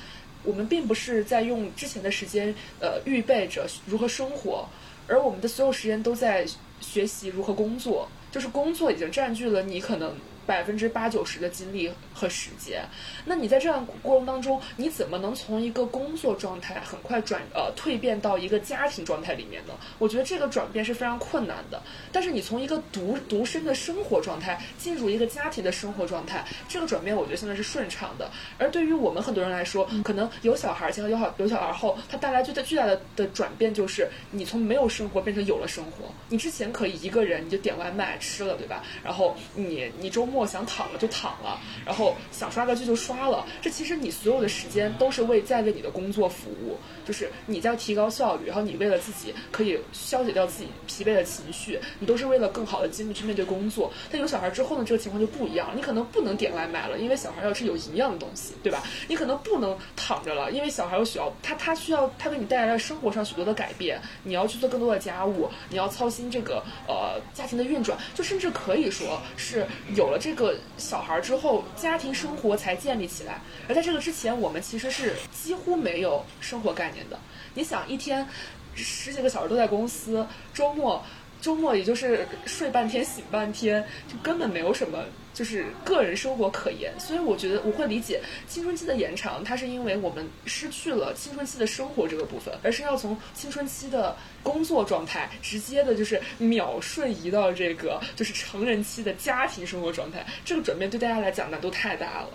[0.44, 4.68] 我们并不是在用之前的时间呃预备着如何生活，
[5.08, 6.46] 而我们的所有时间都在
[6.82, 8.06] 学习如何工作。
[8.36, 10.12] 就是工作已经占据了你可能。
[10.46, 12.82] 百分之八九十的精力和时间，
[13.24, 19.74] 那你在这样过程当中，你怎么能从一个工作状态很快转呃蜕变到一个家庭状态里面呢？
[19.98, 21.82] 我觉得这个转变是非常困难的。
[22.12, 28.30] 但是你从一个独独身的生活状态进入一个家庭的生活状态，这个转变我觉得现在是顺畅的。
[28.56, 36.06] 而对于我们很多人来说，可能有小孩前和有小有小孩后，它带来最大巨大的的转变就是你从没有生活变成有了生活。
[36.28, 38.84] 你之前可以一个人你就点外卖吃了，对吧？
[39.02, 40.35] 然后你你周末。
[40.36, 43.46] 我想躺了就躺了，然后想刷个剧就刷了。
[43.60, 53.90] 这其实你所有的时间都是为在为你的工作服务，就是你在提高效率，然后你为了自己可以消解掉自己疲惫的情绪，你都是为了更好的精力去面对工作。
[54.10, 58.82] 但有小孩之后呢，这个情况就不一样，你可能不能点外卖了，因为小孩要吃有营养的东西，对吧？
[59.08, 70.18] 你可能不能躺着了，因为小孩有需要，他他需要他给你带来了生活上许多的改变，你要去做更多的家务，你要操心这个呃家庭的运转，就甚至可以说是有了。
[70.26, 73.40] 这个小孩之后，家庭生活才建立起来。
[73.68, 77.16] 而在这个之前，我们其实是几乎没有生活概念的。
[77.54, 78.26] 你想，一天
[78.74, 81.00] 十几个小时都在公司，周末
[81.40, 85.04] 周末也就是睡半天醒半天，就根本没有什么。
[85.36, 100.26] 就是个人生活可言，所以我觉得我会理解青春期的延长，它是因为我们失去了青春期的生活这个部分，而是要从青春期的工作状态直接的，就是秒瞬移到这个就是成人期的家庭生活状态。
[100.42, 102.28] 这个转变对大家来讲难度太大了。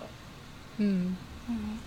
[0.78, 1.18] 嗯
[1.50, 1.80] 嗯，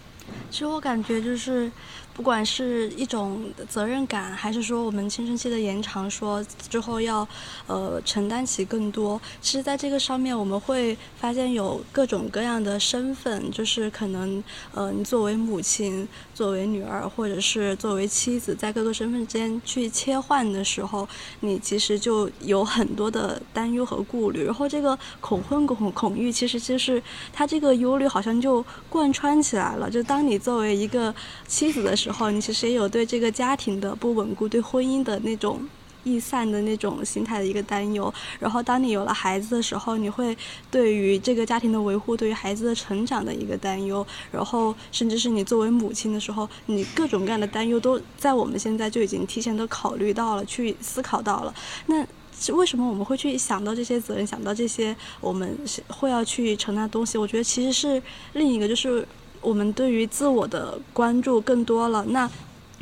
[0.51, 1.71] 其实我感觉就是。
[2.15, 7.27] 不管是一种责任感，还是说我们青春期的延长，说之后要，
[7.67, 9.21] 呃，承担起更多。
[9.41, 14.43] 其实，在这个上面，我们会发现有各种各样的身份，就是可能，
[14.73, 21.09] 呃，你作为母亲、作为女儿，或者是作为妻子，在各个身份之间去切换的时候，
[21.41, 24.45] 你其实就有很多的担忧和顾虑。
[24.45, 29.91] 然后，这个恐婚、恐恐育，其实就是他这个忧虑好像就贯穿起来了。
[29.91, 31.13] 就当你作为一个
[31.49, 35.67] 妻子的时，时候，你其实也有对这个家庭的不稳固、对婚姻的那种
[36.03, 38.13] 易散的那种心态的一个担忧。
[38.39, 40.37] 然后，当你有了孩子的时候，你会
[40.71, 44.07] 对于这个家庭的维护、对于孩子的成长的一个担忧。
[44.31, 51.55] 然后，甚至是你作为母亲的时候，你各种各样的担忧都在我们现在就已经提前都考虑到了，去思考到了。
[51.87, 52.07] 那
[52.53, 55.59] 为什么我们会去想到这些责任，想到这些我们
[55.89, 57.17] 会要去承担东西？
[57.17, 58.03] 我觉得其实是
[58.35, 59.07] 另一个就是。
[59.45, 62.29] 我们对于自我的关注更多了，那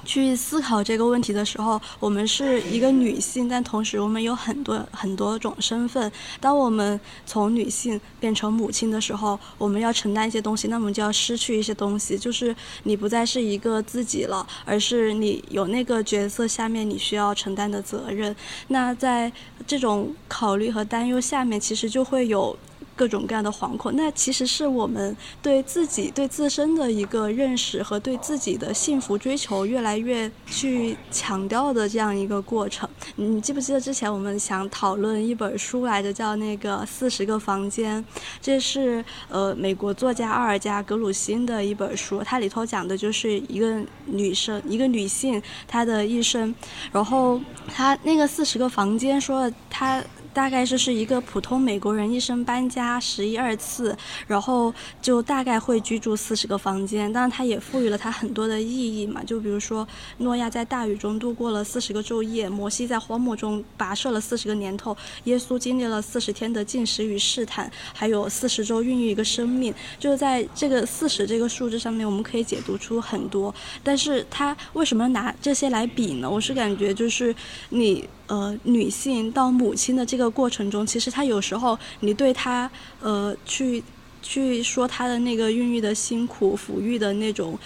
[0.04, 6.10] 去思考这个问题的时候，我们是一个女性，但同时我们有很多很多种身份。
[6.40, 18.34] 当我们从女性变成母亲的时候，我们要承担一些东西，那么就要失去一些东西，就是你不再是一个自己了，而是你有那个角色下面你需要承担的责任。
[18.68, 19.30] 那在
[19.68, 22.56] 这种考虑和担忧下面，其实就会有。
[22.94, 32.88] 各种各样的惶恐，那其实是我们对自己、对自身的一个认识和对自己的幸福追求越来越去强调的这样一个过程。
[33.16, 38.02] 你记不记得之前我们想讨论一本书来着，叫那个《四十个房间》，
[38.40, 46.54] 这是呃美国作家奥尔加·格鲁辛的一本书，它里头讲的就是一个女生、一个女性她的一生，
[46.92, 50.02] 然后她那个《四十个房间》说她。
[50.32, 53.96] 大概就是一个普通美国人一生搬家十一二次，
[54.26, 57.12] 然后就大概会居住四十个房间。
[57.12, 59.22] 当然，他也赋予了他很多的意义嘛。
[59.24, 59.86] 就比如说，
[60.18, 69.72] 诺亚在大雨中度过了四十个昼夜，摩西在荒漠中跋涉了四十个年头，耶稣经历了四十天的进食与试探，还有四十周孕育一个生命。
[69.98, 73.54] 就是在这个四十这个数字上面，我们可以解读出很多。
[73.82, 76.30] 但是他为什么拿这些来比呢？
[76.30, 77.34] 我是感觉就是
[77.68, 78.08] 你。
[78.26, 82.70] 呃，女性到母亲的这个过程中，其实她有时候，你对她，
[83.00, 83.82] 呃，去
[84.22, 87.58] 去说她的那个孕育的辛苦、抚育的那种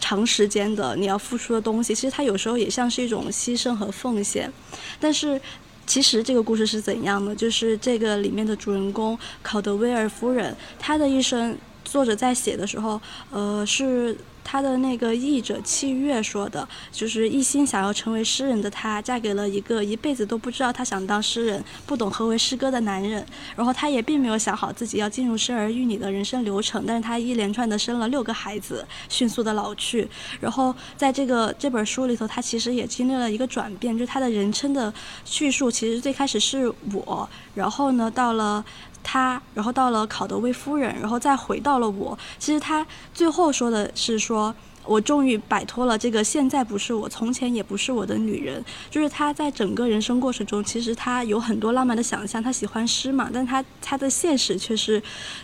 [0.00, 4.52] 长时间的你要付出的东西，其实她有时候也像是一种牺牲和奉献。
[4.98, 5.40] 但是，
[5.86, 7.34] 其实这个故事是怎样的？
[7.34, 13.00] 就是这个里面的主人公考德威尔夫人，她的一生，作者在写的时候，
[13.30, 14.16] 呃，是。
[14.42, 23.24] 他的那个译者契月说的，就是一心想要成为诗人的她，嫁给了一个一辈子都不知道她想当诗人、不懂何为诗歌的男人。
[23.56, 30.08] 然后她也并没有想好自己要进入生儿育女的人生流程，但是她一连串的生了六个孩子，迅速的老去。
[30.40, 34.92] 然后在这个这本书里头，她其实也经历了一个转变，就是她的人称的
[35.24, 38.64] 叙述，其实最开始是我，然后呢到了。
[39.02, 42.18] 他，然后到了考德威夫人，然后再回到了我。
[42.38, 44.54] 其实他最后说的是说，
[44.84, 48.64] 我终于摆脱了这个现在不是我，从前也不是我的女人。
[48.90, 55.02] 就是他在整个人生过程中，其实他有很多浪漫的想象，他喜欢诗嘛，但他他的现实却是，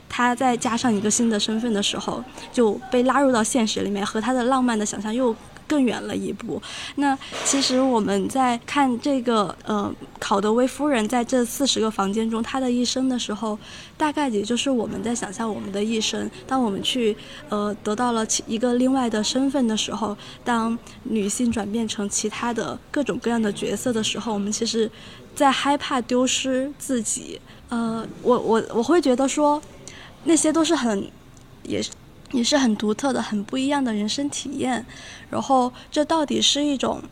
[0.09, 2.23] 他再加上一个新的身份的时候，
[2.53, 5.35] 就被拉入到现实里面，和他的浪漫的想象又。
[5.67, 6.61] 更远了一步。
[6.97, 13.59] 那其实我们在看这个呃考德威夫人在这四十个房间中她的一生的时候，
[13.97, 16.31] 大概也就是我们在想象我们的一生。
[16.47, 17.17] 当我们去
[17.49, 24.91] 呃得到了一个另外的身份的时候，当女性转变成其他的各种各样的角色的时候，我们其实，
[25.35, 27.41] 在害怕丢失自己。
[27.69, 29.61] 呃，我我我会觉得说，
[30.25, 31.11] 那些都是很
[31.65, 31.91] 也是。
[32.33, 34.85] 也是很独特的、很不一样的人生体验。
[35.31, 37.03] 然后，这到底是一种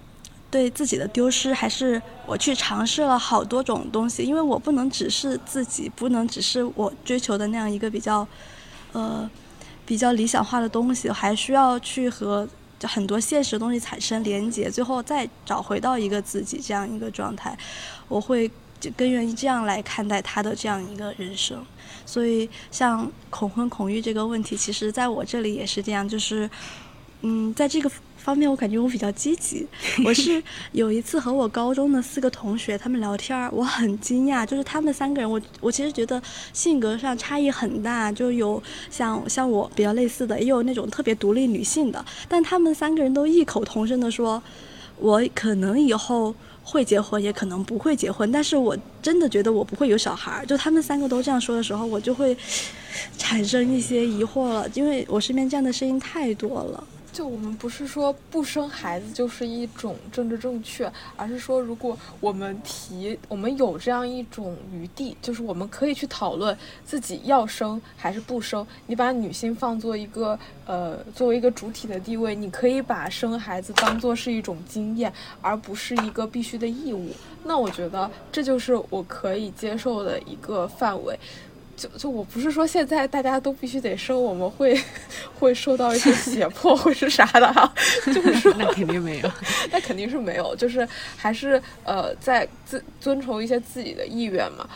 [0.50, 4.22] 对自己的丢失，还是我去尝试了好多种东西？
[4.22, 8.26] 因为我不能只是自己，不能只是我追求的那样一个比较，
[8.92, 9.28] 呃，
[9.84, 12.48] 比较理想化的东西，还需要去和
[12.82, 17.56] 很多现实的东西产生连接，最后再找回到一个自己这样一个状态。
[18.08, 18.50] 我会
[18.96, 21.64] 更愿意这样来看待他的这样一个人生。
[22.06, 26.08] 所以，像恐婚恐育这个问题，其实在我这里也是这样。
[26.08, 26.48] 就是，
[27.22, 29.66] 嗯，在这个方面，我感觉我比较积极。
[30.04, 36.22] 我是有一次和我高中的四个同学他们聊天儿，我很惊讶，就是他们三个人，我我其实觉得
[36.52, 44.42] 性格上差异很大，就有像像我比较类似的，也有那种特别独立女性的，但他们三个人都异口同声的说。
[44.96, 46.32] 我可能以后
[46.64, 50.46] 会结婚，也可能不会结婚，但是我真的觉得我不会有小孩儿。
[50.46, 52.36] 就他们三个都这样说的时候，我就会
[53.18, 56.82] 产生一些疑惑了，因为我身边这样的声音太多了。
[57.14, 68.66] 就我们不是说不生孩子就是一种政治正确，而是说如果我们提，我们有这样一种余地，就是我们可以去讨论自己要生还是不生。
[68.88, 70.36] 你把女性放作一个
[70.66, 77.10] 呃作为一个主体的地位，你可以把生孩子当做是一种经验，而不是一个必须的义务。
[77.44, 81.16] 那我觉得这就是我可以接受的一个范围。
[81.76, 84.78] 就就我不是说现在大家都必须得生，我们会
[85.38, 87.72] 会受到一些胁迫，或是啥的哈，
[88.06, 89.30] 就是说那肯定没有，
[89.70, 94.68] 那肯定是没有，就是还是呃在自遵从一些自己的意愿嘛。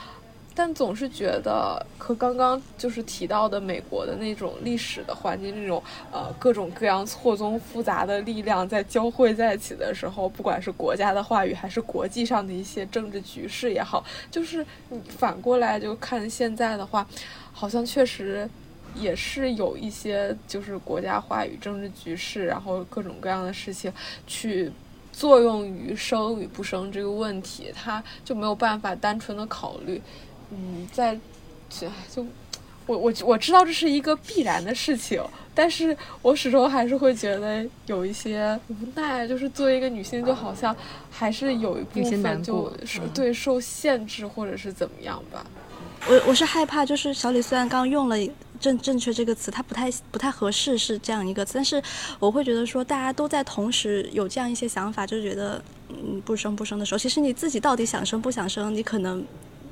[0.59, 5.81] 但总是觉得和刚刚就是提到的美国的那种历史的环境，那种
[6.11, 17.07] 呃各种各样错综复杂的力量在交汇在一起的时候，不管是国家的话语，还是国际上的一些政治局势也好，就是你反过来就看现在的话，
[17.53, 18.51] 好像确实
[18.97, 23.93] 也是有一些就是国家话语、政治局势，然后各种各样的事情
[24.27, 24.73] 去
[25.13, 30.03] 作用于生与不生这个问题，他就没有办法单纯的考虑。
[30.51, 31.15] 嗯，在，
[31.69, 32.27] 就就
[32.87, 35.23] 我我我知道这是一个必然的事情，
[35.55, 40.75] 但是我始终还是会觉得有一些无奈，就是作为一个女性，就好像
[41.11, 45.45] 还是有一部分就是对受限制或者是怎么样吧。
[46.09, 48.17] 我我是害怕，就是小李虽然刚用了
[48.59, 51.83] 正正确这个词，它不太不太合适是这样一个词，但是
[52.19, 59.23] 我会觉得说大家都在同时有这样一些想法，就觉得嗯不生不生的时候，其实你自己到底想生不想生，你可能。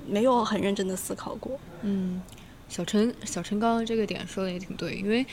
[0.09, 1.59] 没有很认真的思考过。
[1.83, 2.23] 嗯，
[2.69, 5.25] 小陈，小陈刚刚这个点说的也挺对，因为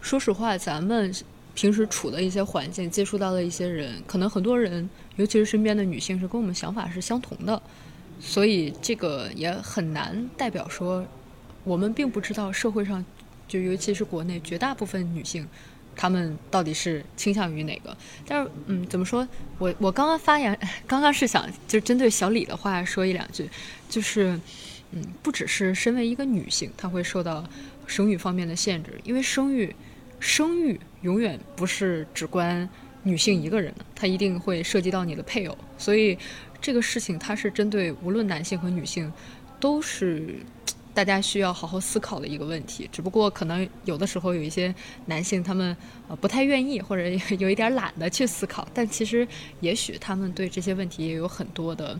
[0.00, 1.14] 说实话，咱们
[1.54, 7.60] 平时处的一些环境，接触到的一些人，可能很多人，尤其是身边的女性，是跟我们想法是相同的，
[8.20, 11.04] 所以这个也很难代表说，
[11.64, 13.04] 我们并不知道社会上，
[13.46, 15.46] 就尤其是国内绝大部分女性。
[15.94, 17.96] 他们到底是倾向于哪个？
[18.26, 19.26] 但是，嗯，怎么说？
[19.58, 23.48] 我我刚刚发言， 刚刚是想就针对小李的话说一两句，
[23.88, 24.38] 就是，
[24.90, 27.44] 嗯，不只是身为一个女性，她会受到
[27.86, 29.74] 生育方面的限制，因为生育，
[30.18, 32.68] 生育永远不是只关
[33.02, 36.18] 女性一个人的，它一定会涉及到你的配偶，所以
[36.60, 39.12] 这个事情它是针对无论男性和女性，
[39.60, 40.36] 都是。
[40.94, 44.74] 大家需要好好思考的一个问题，只不过可能有的时候有一些
[45.06, 45.76] 男性他们
[46.08, 47.08] 呃不太愿意或者
[47.38, 49.26] 有一点懒得去思考，但其实
[49.60, 51.98] 也许他们对这些问题也有很多的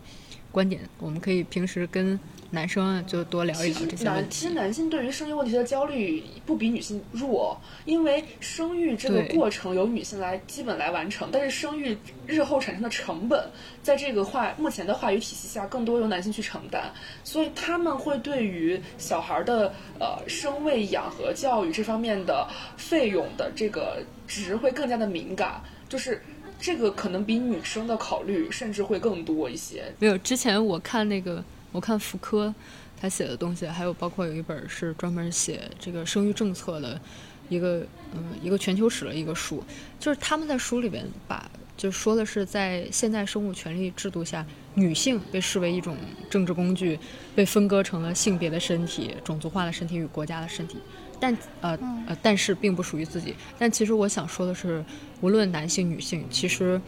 [0.50, 2.18] 观点，我们可以平时跟。
[2.52, 4.28] 男生就多聊一聊这些问题。
[4.30, 11.96] 其实男性对于生育问题的焦虑不比女性弱，因为生育这个过程由女性来基本来完成，但是生育
[12.26, 13.42] 日后产生的成本，
[13.82, 16.92] 在这个话目前的话语体系下，更多由男性去承担，
[17.24, 22.46] 所以他们会对于小孩的呃生喂养和教育这方面的
[22.76, 25.58] 费用的这个值会更加的敏感，
[25.88, 26.22] 就是
[26.60, 29.84] 这个可能比女生的考虑甚至会更多一些。
[29.98, 31.42] 没有，之前我看那个。
[31.72, 32.54] 我看福柯
[33.00, 37.00] 他写的东西，还有包括有一本是专门写这个生育政策的
[37.48, 37.84] 一个
[38.14, 39.64] 嗯一个全球史的一个书，
[39.98, 45.96] 就是他们在书里边把就说的是在现代生物权利制度下，女性被视为一种
[46.30, 46.98] 政治工具，
[47.34, 50.76] 被分割成了性别的身体、种族化的身体与国家的身体，
[51.18, 51.76] 但呃
[52.06, 53.34] 呃但是并不属于自己。
[53.58, 54.84] 但其实我想说的是，
[55.22, 56.80] 无论男性女性，其实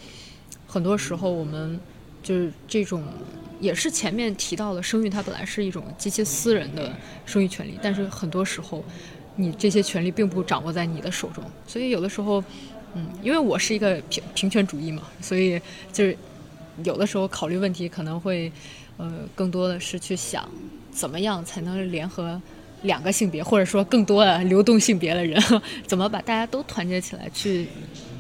[0.67, 1.81] 很多时候我们。
[2.25, 3.05] 就是这种，
[3.61, 6.93] 也是前面提到的生育，它本来是一种极其私人的
[7.25, 8.85] 生育权利，但是很多时候，
[9.37, 12.43] 你这些权利并不掌握在你的手中，所以有的时候，
[12.95, 15.61] 嗯，因为我是一个平平权主义嘛，所以
[15.93, 16.17] 就是
[16.83, 18.51] 有的时候考虑问题可能会，
[18.97, 20.49] 呃，更多的是去想
[20.91, 22.41] 怎么样才能联合
[22.83, 25.41] 两个性别，或者说更多的流动性别的人，
[25.87, 27.67] 怎么把大家都团结起来，去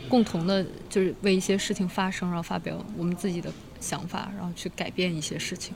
[0.08, 3.50] 共同的，就是为一些事情发声，然后发表我们自己的。
[3.84, 5.74] 想法，然后去改变一些事情。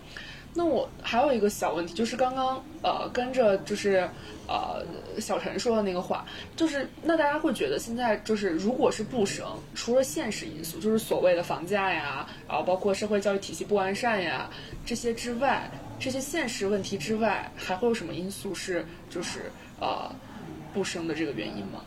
[0.55, 4.09] 那我还有一个小问题，就是刚刚呃跟着就是
[4.49, 4.83] 呃
[5.21, 6.25] 小陈说的那个话，
[6.57, 14.51] 就是那大家会觉得现在就是如果是不生，除了现实因素，就是所谓的房价呀，然后包括社会教育体系不完善呀
[14.85, 15.71] 这些之外，
[16.01, 20.11] 这些现实问题之外，还会有什么因素是就是呃
[20.73, 21.85] 不生的这个原因吗？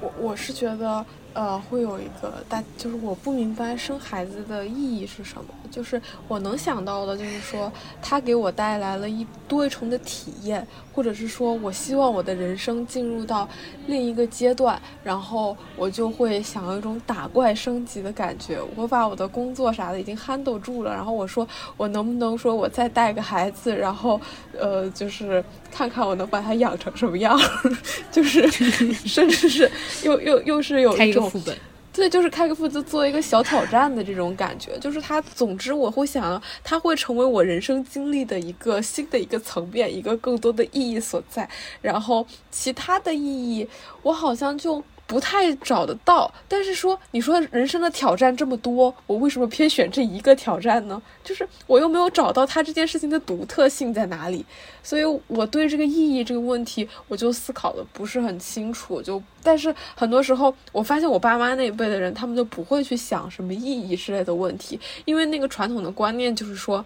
[0.00, 5.44] 我我是觉得，呃，会有一个大，就是我不明白生孩子的意义是什么。
[5.70, 13.46] 就是我能想到的，就是说他给我带来了一多一重的体验，或者是说我希望我的人生进入到
[13.86, 18.58] 另一个阶段，然后我就会想要一种打怪升级的感觉。
[18.74, 21.46] 我把我的工作啥的已经 handle 住了，然后我说
[21.76, 24.18] 我能不能说我再带个孩子，然后
[24.58, 27.38] 呃，就是看看我能把他养成什么样，
[28.10, 28.50] 就是
[29.06, 29.70] 甚至是
[30.02, 31.17] 又又又是有一种。
[31.22, 31.56] 副本，
[31.92, 35.20] 对，就是开个副就做一个小挑战的这种感觉，就是它。
[35.22, 41.48] 总之，我会想，它会成为我人生经历的一个新的一个层面，一个更多的意义所在。
[41.80, 43.68] 然后，其他的意义，
[44.02, 44.82] 我好像就。
[45.08, 51.00] 不太找得到，但是说你说人生的挑战这么多，我为什么偏选这一个挑战呢？
[51.24, 54.44] 就是我又没有找到它这件事情的独特性在哪里，
[54.82, 59.00] 所以我对这个意义这个问题，我就思考的不是很清楚。
[59.00, 66.84] 就但是很多时候，我发现我爸妈那一辈的人，他们就不会去想什么意义之类的问题，因为那个传统的观念就是说。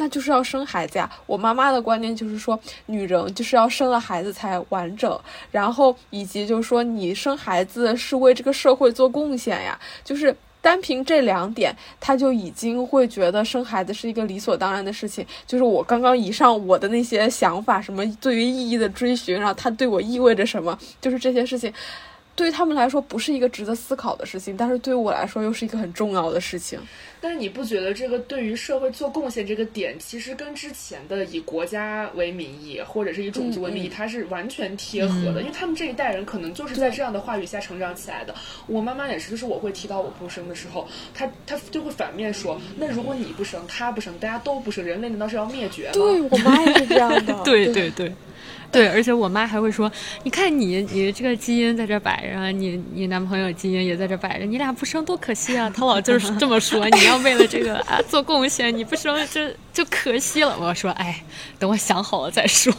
[0.00, 1.10] 那就是要生孩子呀！
[1.26, 5.20] 我妈妈的观念就是说，女人就是要生了孩子才完整，
[5.50, 9.76] 然后以及就是说，你生孩子是为这个社会做贡献呀。
[10.04, 15.26] 就是单凭这两点，他就已经会觉得生孩子是一个理所当然的事情。
[15.46, 21.72] 就是我刚刚以上我的那些想法，什么对于意义的追寻，然后它对我意味着什么，就是这些事情。
[22.38, 26.78] 对于他们来说不是一个值得思考的事情，但是对于我来说又是一个很重要的事情。
[27.20, 35.40] 但是你不觉得这个对于社会做贡献这个点，其实跟之前的以国家为名义或者是以种族为名义，它是完全贴合的？
[35.40, 38.32] 因为他们这一代人可能就是在这样的话语下成长起来的。
[38.68, 45.92] 我妈妈也是，就是我会提到我不生的时候，她她就会反面说：那如果你不生，他不生，大家都不生，人类难道是要灭绝吗？
[45.94, 47.34] 对我妈也是这样的。
[47.42, 48.08] 对 对对。
[48.08, 48.12] 对，
[48.70, 49.90] 对而且我妈还会说
[50.24, 56.86] ：“你看你，你这个基因在这摆着，你你男朋友基因也在这摆着，你俩不生多可惜啊！”她老就是这么说。
[56.90, 59.40] 你要为了这个啊做贡献，你不生就
[59.72, 60.54] 就可惜了。
[60.60, 61.24] 我说：“哎，
[61.58, 62.72] 等我想好了再说。”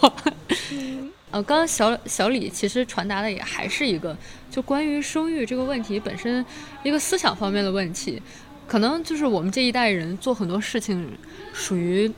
[1.31, 4.15] 呃，刚刚小小李其实传达的也还是一个，
[4.51, 6.45] 就关于生育这个问题本身
[6.83, 8.21] 一个思想方面的问题，
[8.67, 11.09] 可能就是我们这一代人做很多事情
[11.51, 12.11] 属于。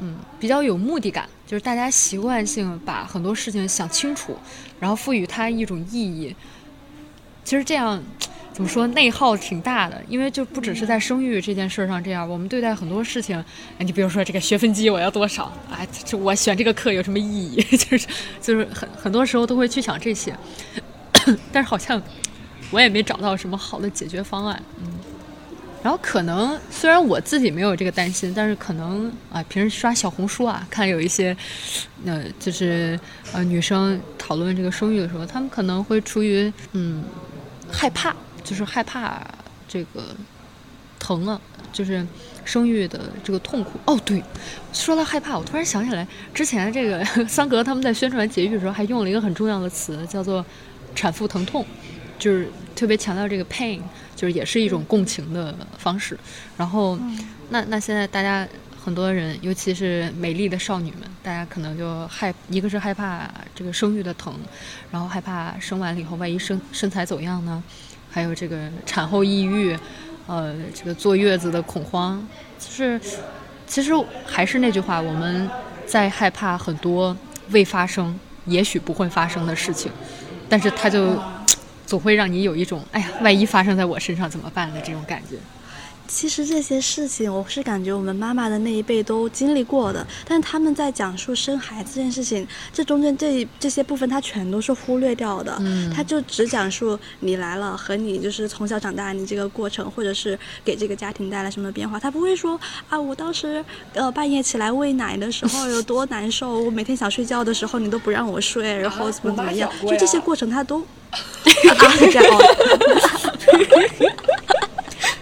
[0.00, 4.36] 嗯，比较有目的感，就是大家习惯性把很多事情想清楚，
[4.78, 6.36] 然后赋予它一种意义。
[7.42, 8.02] 其实这样
[8.52, 13.42] 怎么说，内耗挺大的，因为就不只是在生育这件事上这样，我们对待很多事情，
[13.78, 15.88] 你比如说这个学分机我要多少，哎，
[16.20, 17.62] 我选这个课有什么意义？
[17.78, 18.06] 就是
[18.42, 20.36] 就是很很多时候都会去想这些，
[21.50, 22.02] 但是好像
[22.70, 24.86] 我也没找到什么好的解决方案，嗯。
[25.88, 31.34] 然后可能虽然我自己没有这个担心，但是可能啊，平时刷小红书啊，看有一些，
[32.04, 33.00] 呃，就是
[33.32, 37.02] 呃女生讨论这个生育的时候，她们可能会出于嗯
[37.72, 39.26] 害怕，就是害怕
[39.66, 40.14] 这个
[40.98, 41.40] 疼啊，
[41.72, 42.06] 就是
[42.44, 43.80] 生育的这个痛苦。
[43.86, 44.22] 哦，对，
[44.74, 50.44] 说到害怕，我突然想起来，之前这个 桑格他们在宣传节育的时候，还用了一个很重要的词，叫做
[50.94, 51.64] 产妇疼痛，
[52.18, 52.46] 就是
[52.78, 53.80] 特别强调这个 pain。
[54.18, 56.18] 就是也是一种共情的方式，
[56.56, 56.98] 然后，
[57.50, 58.44] 那那现在大家
[58.76, 64.34] 很多人，尤其是美丽的少女们，大家可能就害，一个是害怕这个生育的疼，
[64.90, 67.62] 然后害怕生完了以后万一身身材走样呢，
[68.10, 69.78] 还有这个产后抑郁，
[70.26, 72.20] 呃，这个坐月子的恐慌，
[72.58, 73.00] 就是
[73.68, 73.92] 其实
[74.26, 75.48] 还是那句话，我们
[75.86, 77.16] 在害怕很多
[77.50, 79.92] 未发生、也许不会发生的事情，
[80.48, 81.16] 但是它就。
[81.88, 85.36] 总会让你有一种“哎呀，万一发生在我身上怎么办”的这种感觉。
[86.08, 95.54] 其实这些事情，我是感觉我们妈妈的那一辈都经历过的，但是他们在讲述生孩子这件事情，这中间这这些部分，他全都是忽略掉的。
[95.60, 102.58] 嗯，他就只讲述你来了和你就是从小长大你这个过程，或者是给这个家庭带来什么变化，他不会说
[102.88, 110.82] 啊，我当时呃半夜起来喂奶的时候有多难受，我每天想睡觉的时候你都不让我睡，然后怎么怎么样，就这些过程他都。
[111.10, 111.18] 啊，
[111.98, 112.24] 这样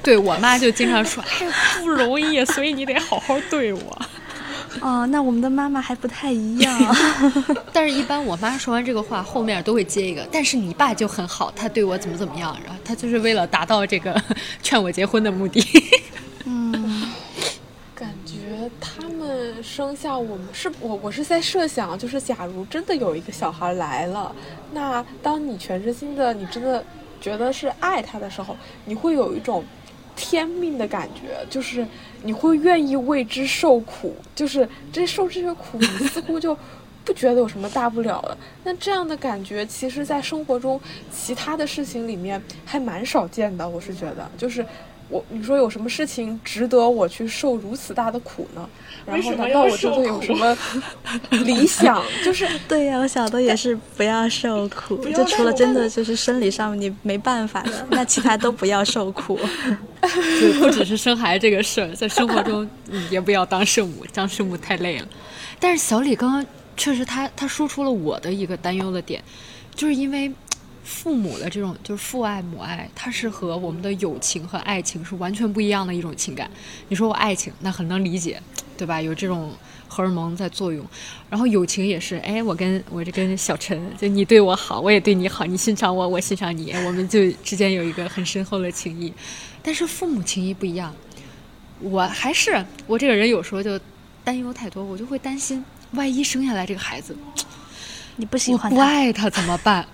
[0.06, 4.02] 对我妈就经常说：“哎，不容易，所以你得好好对我。
[4.80, 6.96] ”哦，那我们的妈妈还不太一样。
[7.74, 14.14] 但是，一般我妈说完这个话，后面都会接一个：“但是你爸就很好，他对我怎么怎么样，然后他就是为了达到这个
[14.62, 15.60] 劝我结婚的目的。”
[16.46, 17.10] 嗯，
[17.92, 24.32] 感觉他们生下我们是我，我是在设想，就是假如真的有一个小孩来了。
[24.72, 26.84] 那当你全身心的，你真的
[27.20, 29.64] 觉得是爱他的时候，你会有一种
[30.16, 31.86] 天命的感觉，就是
[32.22, 36.56] 你会愿意为之受苦，就是这受这些苦，你似乎就
[37.04, 38.36] 不觉得有什么大不了的。
[38.64, 40.80] 那这样的感觉，其实在生活中
[41.12, 43.68] 其他的事情里面还蛮少见的。
[43.68, 44.66] 我是觉得，就是
[45.08, 48.68] 我你说有什么事情值得我去受如此大的苦呢？
[49.06, 50.56] 然后难道我真的有什么
[51.44, 52.02] 理想？
[52.24, 59.38] 就是 对呀，我想的也是不要受苦，就除了真的就是生理上你没办法的， 那其他都不要受苦。
[60.02, 62.68] 就不只是生孩子这个事儿，在生活中
[63.10, 65.06] 也不要当圣母，当圣母太累了。
[65.60, 66.44] 但是小李刚刚
[66.76, 69.22] 确实他他说出了我的一个担忧的点，
[69.74, 70.30] 就是因为
[70.86, 76.50] 父母的这种就是父爱母爱，它是和我们的友情和爱情是完全不一样的一种情感。
[76.88, 78.40] 你说我爱情，那很能理解。
[78.78, 79.00] 对吧？
[79.00, 79.50] 有这种
[79.88, 80.84] 荷尔蒙在作用，
[81.30, 82.16] 然后友情也是。
[82.16, 89.10] 哎，我跟我这跟小陈，就你对我好，我也对你好，你欣赏我，我欣赏你，我们就之间有一个很深厚的情谊。
[89.62, 90.94] 但是父母情谊不一样，
[91.80, 93.80] 我还是我这个人有时候就
[94.22, 97.16] 担忧太多，我就会担心，万一生下来这个孩子，
[98.16, 99.88] 你不喜欢不爱他怎么办？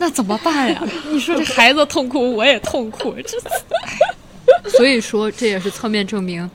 [0.00, 0.82] 那怎么办呀？
[1.12, 3.38] 你说这孩子痛苦，我也痛苦，这，
[4.70, 6.50] 所以说这也是侧面证明。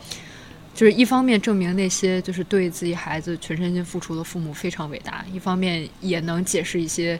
[0.74, 7.18] 就是一方面证明那些就是对自己孩子全身心付出的父母非常伟大，一方面也能解释一些，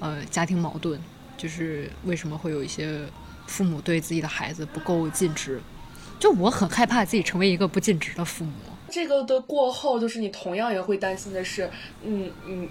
[0.00, 0.98] 呃，家庭矛盾，
[1.36, 3.00] 就是为什么会有一些
[3.46, 5.60] 父母对自己的孩子不够尽职。
[6.18, 8.52] 就我很害怕自己成为一个不尽职的父母。
[8.88, 11.68] 这个的过后，就是你同样也会担心的是，
[12.02, 12.66] 嗯嗯，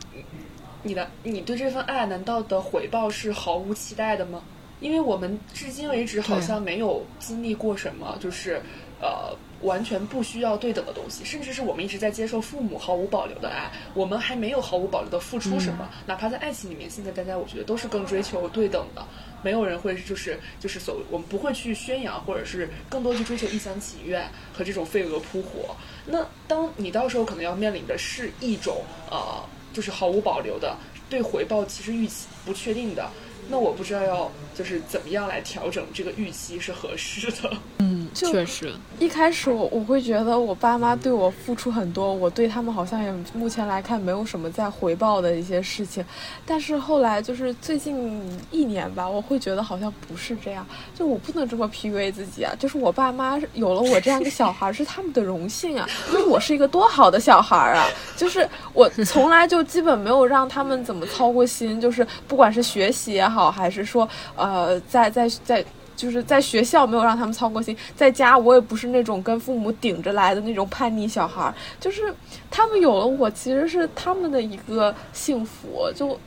[0.85, 4.41] 你的你对这份爱难道的回报是毫无期待的吗？
[4.79, 8.61] 因为我们至今为止好像没有经历过什么，就是
[9.01, 9.35] 呃。
[9.61, 15.89] 完全不需要对等的东西，甚至是我们一直在接受父母毫无保留的爱，我们还没有毫无保留的付出什么。
[16.05, 19.03] 哪怕在爱情里面，现在大家我觉得都是更追求对等的，
[19.41, 25.75] 没有人会就是就是所谓我们不会去宣扬，或者是更多去追求一厢情愿和这种飞蛾扑火。
[26.05, 29.41] 那当你到时候可能要面临的是一种呃，
[29.75, 30.73] 就是毫无保留的
[31.09, 33.11] 对回报其实预期不确定的。
[33.49, 37.51] 那我不知道要就是怎么样来调整这个预期是合适的。
[37.79, 46.03] 嗯，确实，一开始我我会觉得我爸妈对我付出很多，我对他们好像也目前来看没有什么在回报的一些事情。
[46.45, 50.65] 但是后来就是最近一年吧，我会觉得好像不是这样。
[50.97, 52.53] 就我不能这么 PUA 自己啊！
[52.57, 57.85] 就是我爸妈有了我这样一个小孩是他们的荣幸啊，因为我是一个多好的小孩啊！
[58.15, 63.51] 就是我从来就基本没有让他们怎么操过心，就是不管是学习也好。
[63.51, 65.63] 还是说，呃，在在在，
[65.95, 72.01] 就是在学校没有让他们操过心，在家我也不是那种跟父母顶着来的那种叛逆小孩，就是
[72.49, 76.19] 他们有了我，其实是他们的一个幸福，就我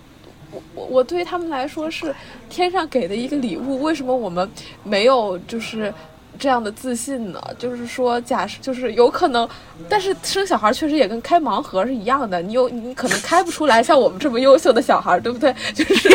[0.74, 2.14] 我我对他们来说是
[2.48, 3.82] 天上给的一个礼物。
[3.82, 4.48] 为什么我们
[4.84, 5.92] 没有就是
[6.38, 7.42] 这样的自信呢？
[7.58, 9.46] 就是说，假设就是有可能，
[9.88, 15.54] 但是生小孩确实也跟开盲盒是一样的，你有你可能开不出来像我们这么优秀的小孩，对不对？
[15.74, 16.08] 就是。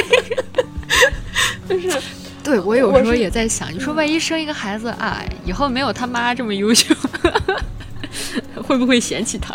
[1.81, 1.99] 就是，
[2.43, 6.93] 对我有时候也在想，你说万一生一个孩子啊，以后没有他妈这么优秀，
[8.67, 9.53] 会不会嫌弃他？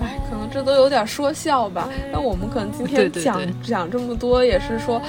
[0.00, 1.88] 哎，可能这都有点说笑吧。
[2.12, 5.00] 那我们可能今天讲讲这么多，也是说。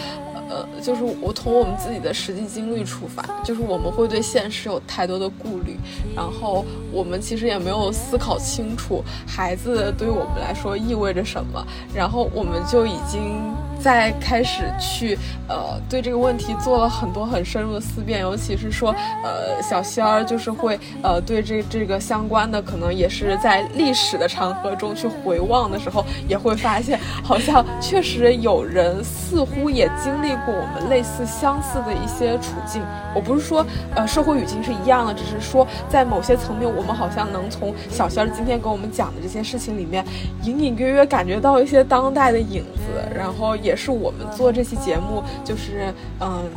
[0.51, 5.77] 呃，就是我从我们自己的实际经历出发，就是我们会对现实有太多的顾虑，
[6.15, 11.63] 然后我们其实也没有思考清楚孩子对于我们来说意味着什么，
[11.93, 13.39] 然后我们就已经
[13.79, 18.89] 在开始去呃对这个问题做了很多很深入的思辨，尤其是说
[19.23, 30.29] 呃小仙儿就是会呃对这这个相关的可能也是在历史的长河中去回望的时候，也会发现好像确实有人似乎也经历。
[30.45, 32.81] 过我们类似相似的一些处境，
[33.13, 40.05] 我不是说呃社会语境是一样的，只是说在某些层面，我们好像能从小仙儿今天跟我们讲的这些事情里面，
[40.43, 46.49] 隐隐约约感觉到一些当代的影子，然后也也是我们做这期节目，就是嗯，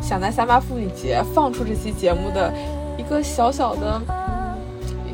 [0.00, 2.52] 想在三八妇女节放出这期节目的
[2.96, 4.00] 一个小小的。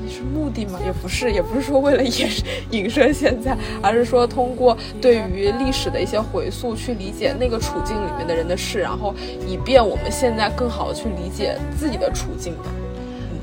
[0.02, 2.28] 也是目的嘛，也不是，也不是说为了影
[2.72, 9.14] 影射现在，而是说通过对于历史的一些回溯，去理解那个处境里面的人的事，然后
[9.46, 12.64] 以便我们现在更好的去理解自己的处境吧。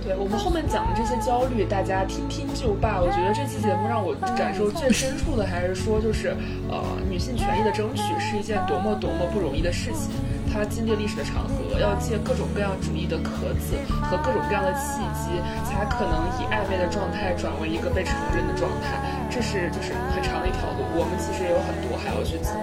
[0.07, 3.03] 对我们后面讲的这些焦虑，大家听听就罢。
[3.03, 6.31] 我觉得这期节目让我感受最深处的，还是说，就是
[6.71, 6.79] 呃，
[7.11, 10.15] 女性权益的争取是一件多么多么不容易的事情。
[10.47, 13.75] 它经历历史的长河，要借各种各样主义的壳子
[14.07, 19.03] 和各种各样的契机，才可能以暧昧的状态转为一个被承认的状态。
[19.27, 22.55] 这是就是很长的一条路，我们其实也有很多还要去走。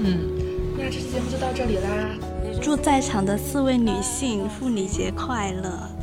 [0.00, 0.32] 嗯，
[0.80, 2.33] 那这期节目就到这里啦。
[2.60, 5.94] 祝在场的四位女性妇女节快乐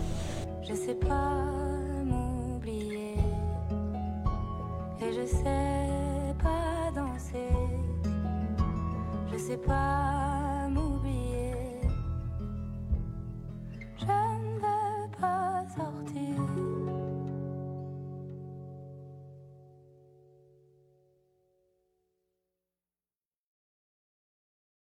[9.67, 10.40] pas.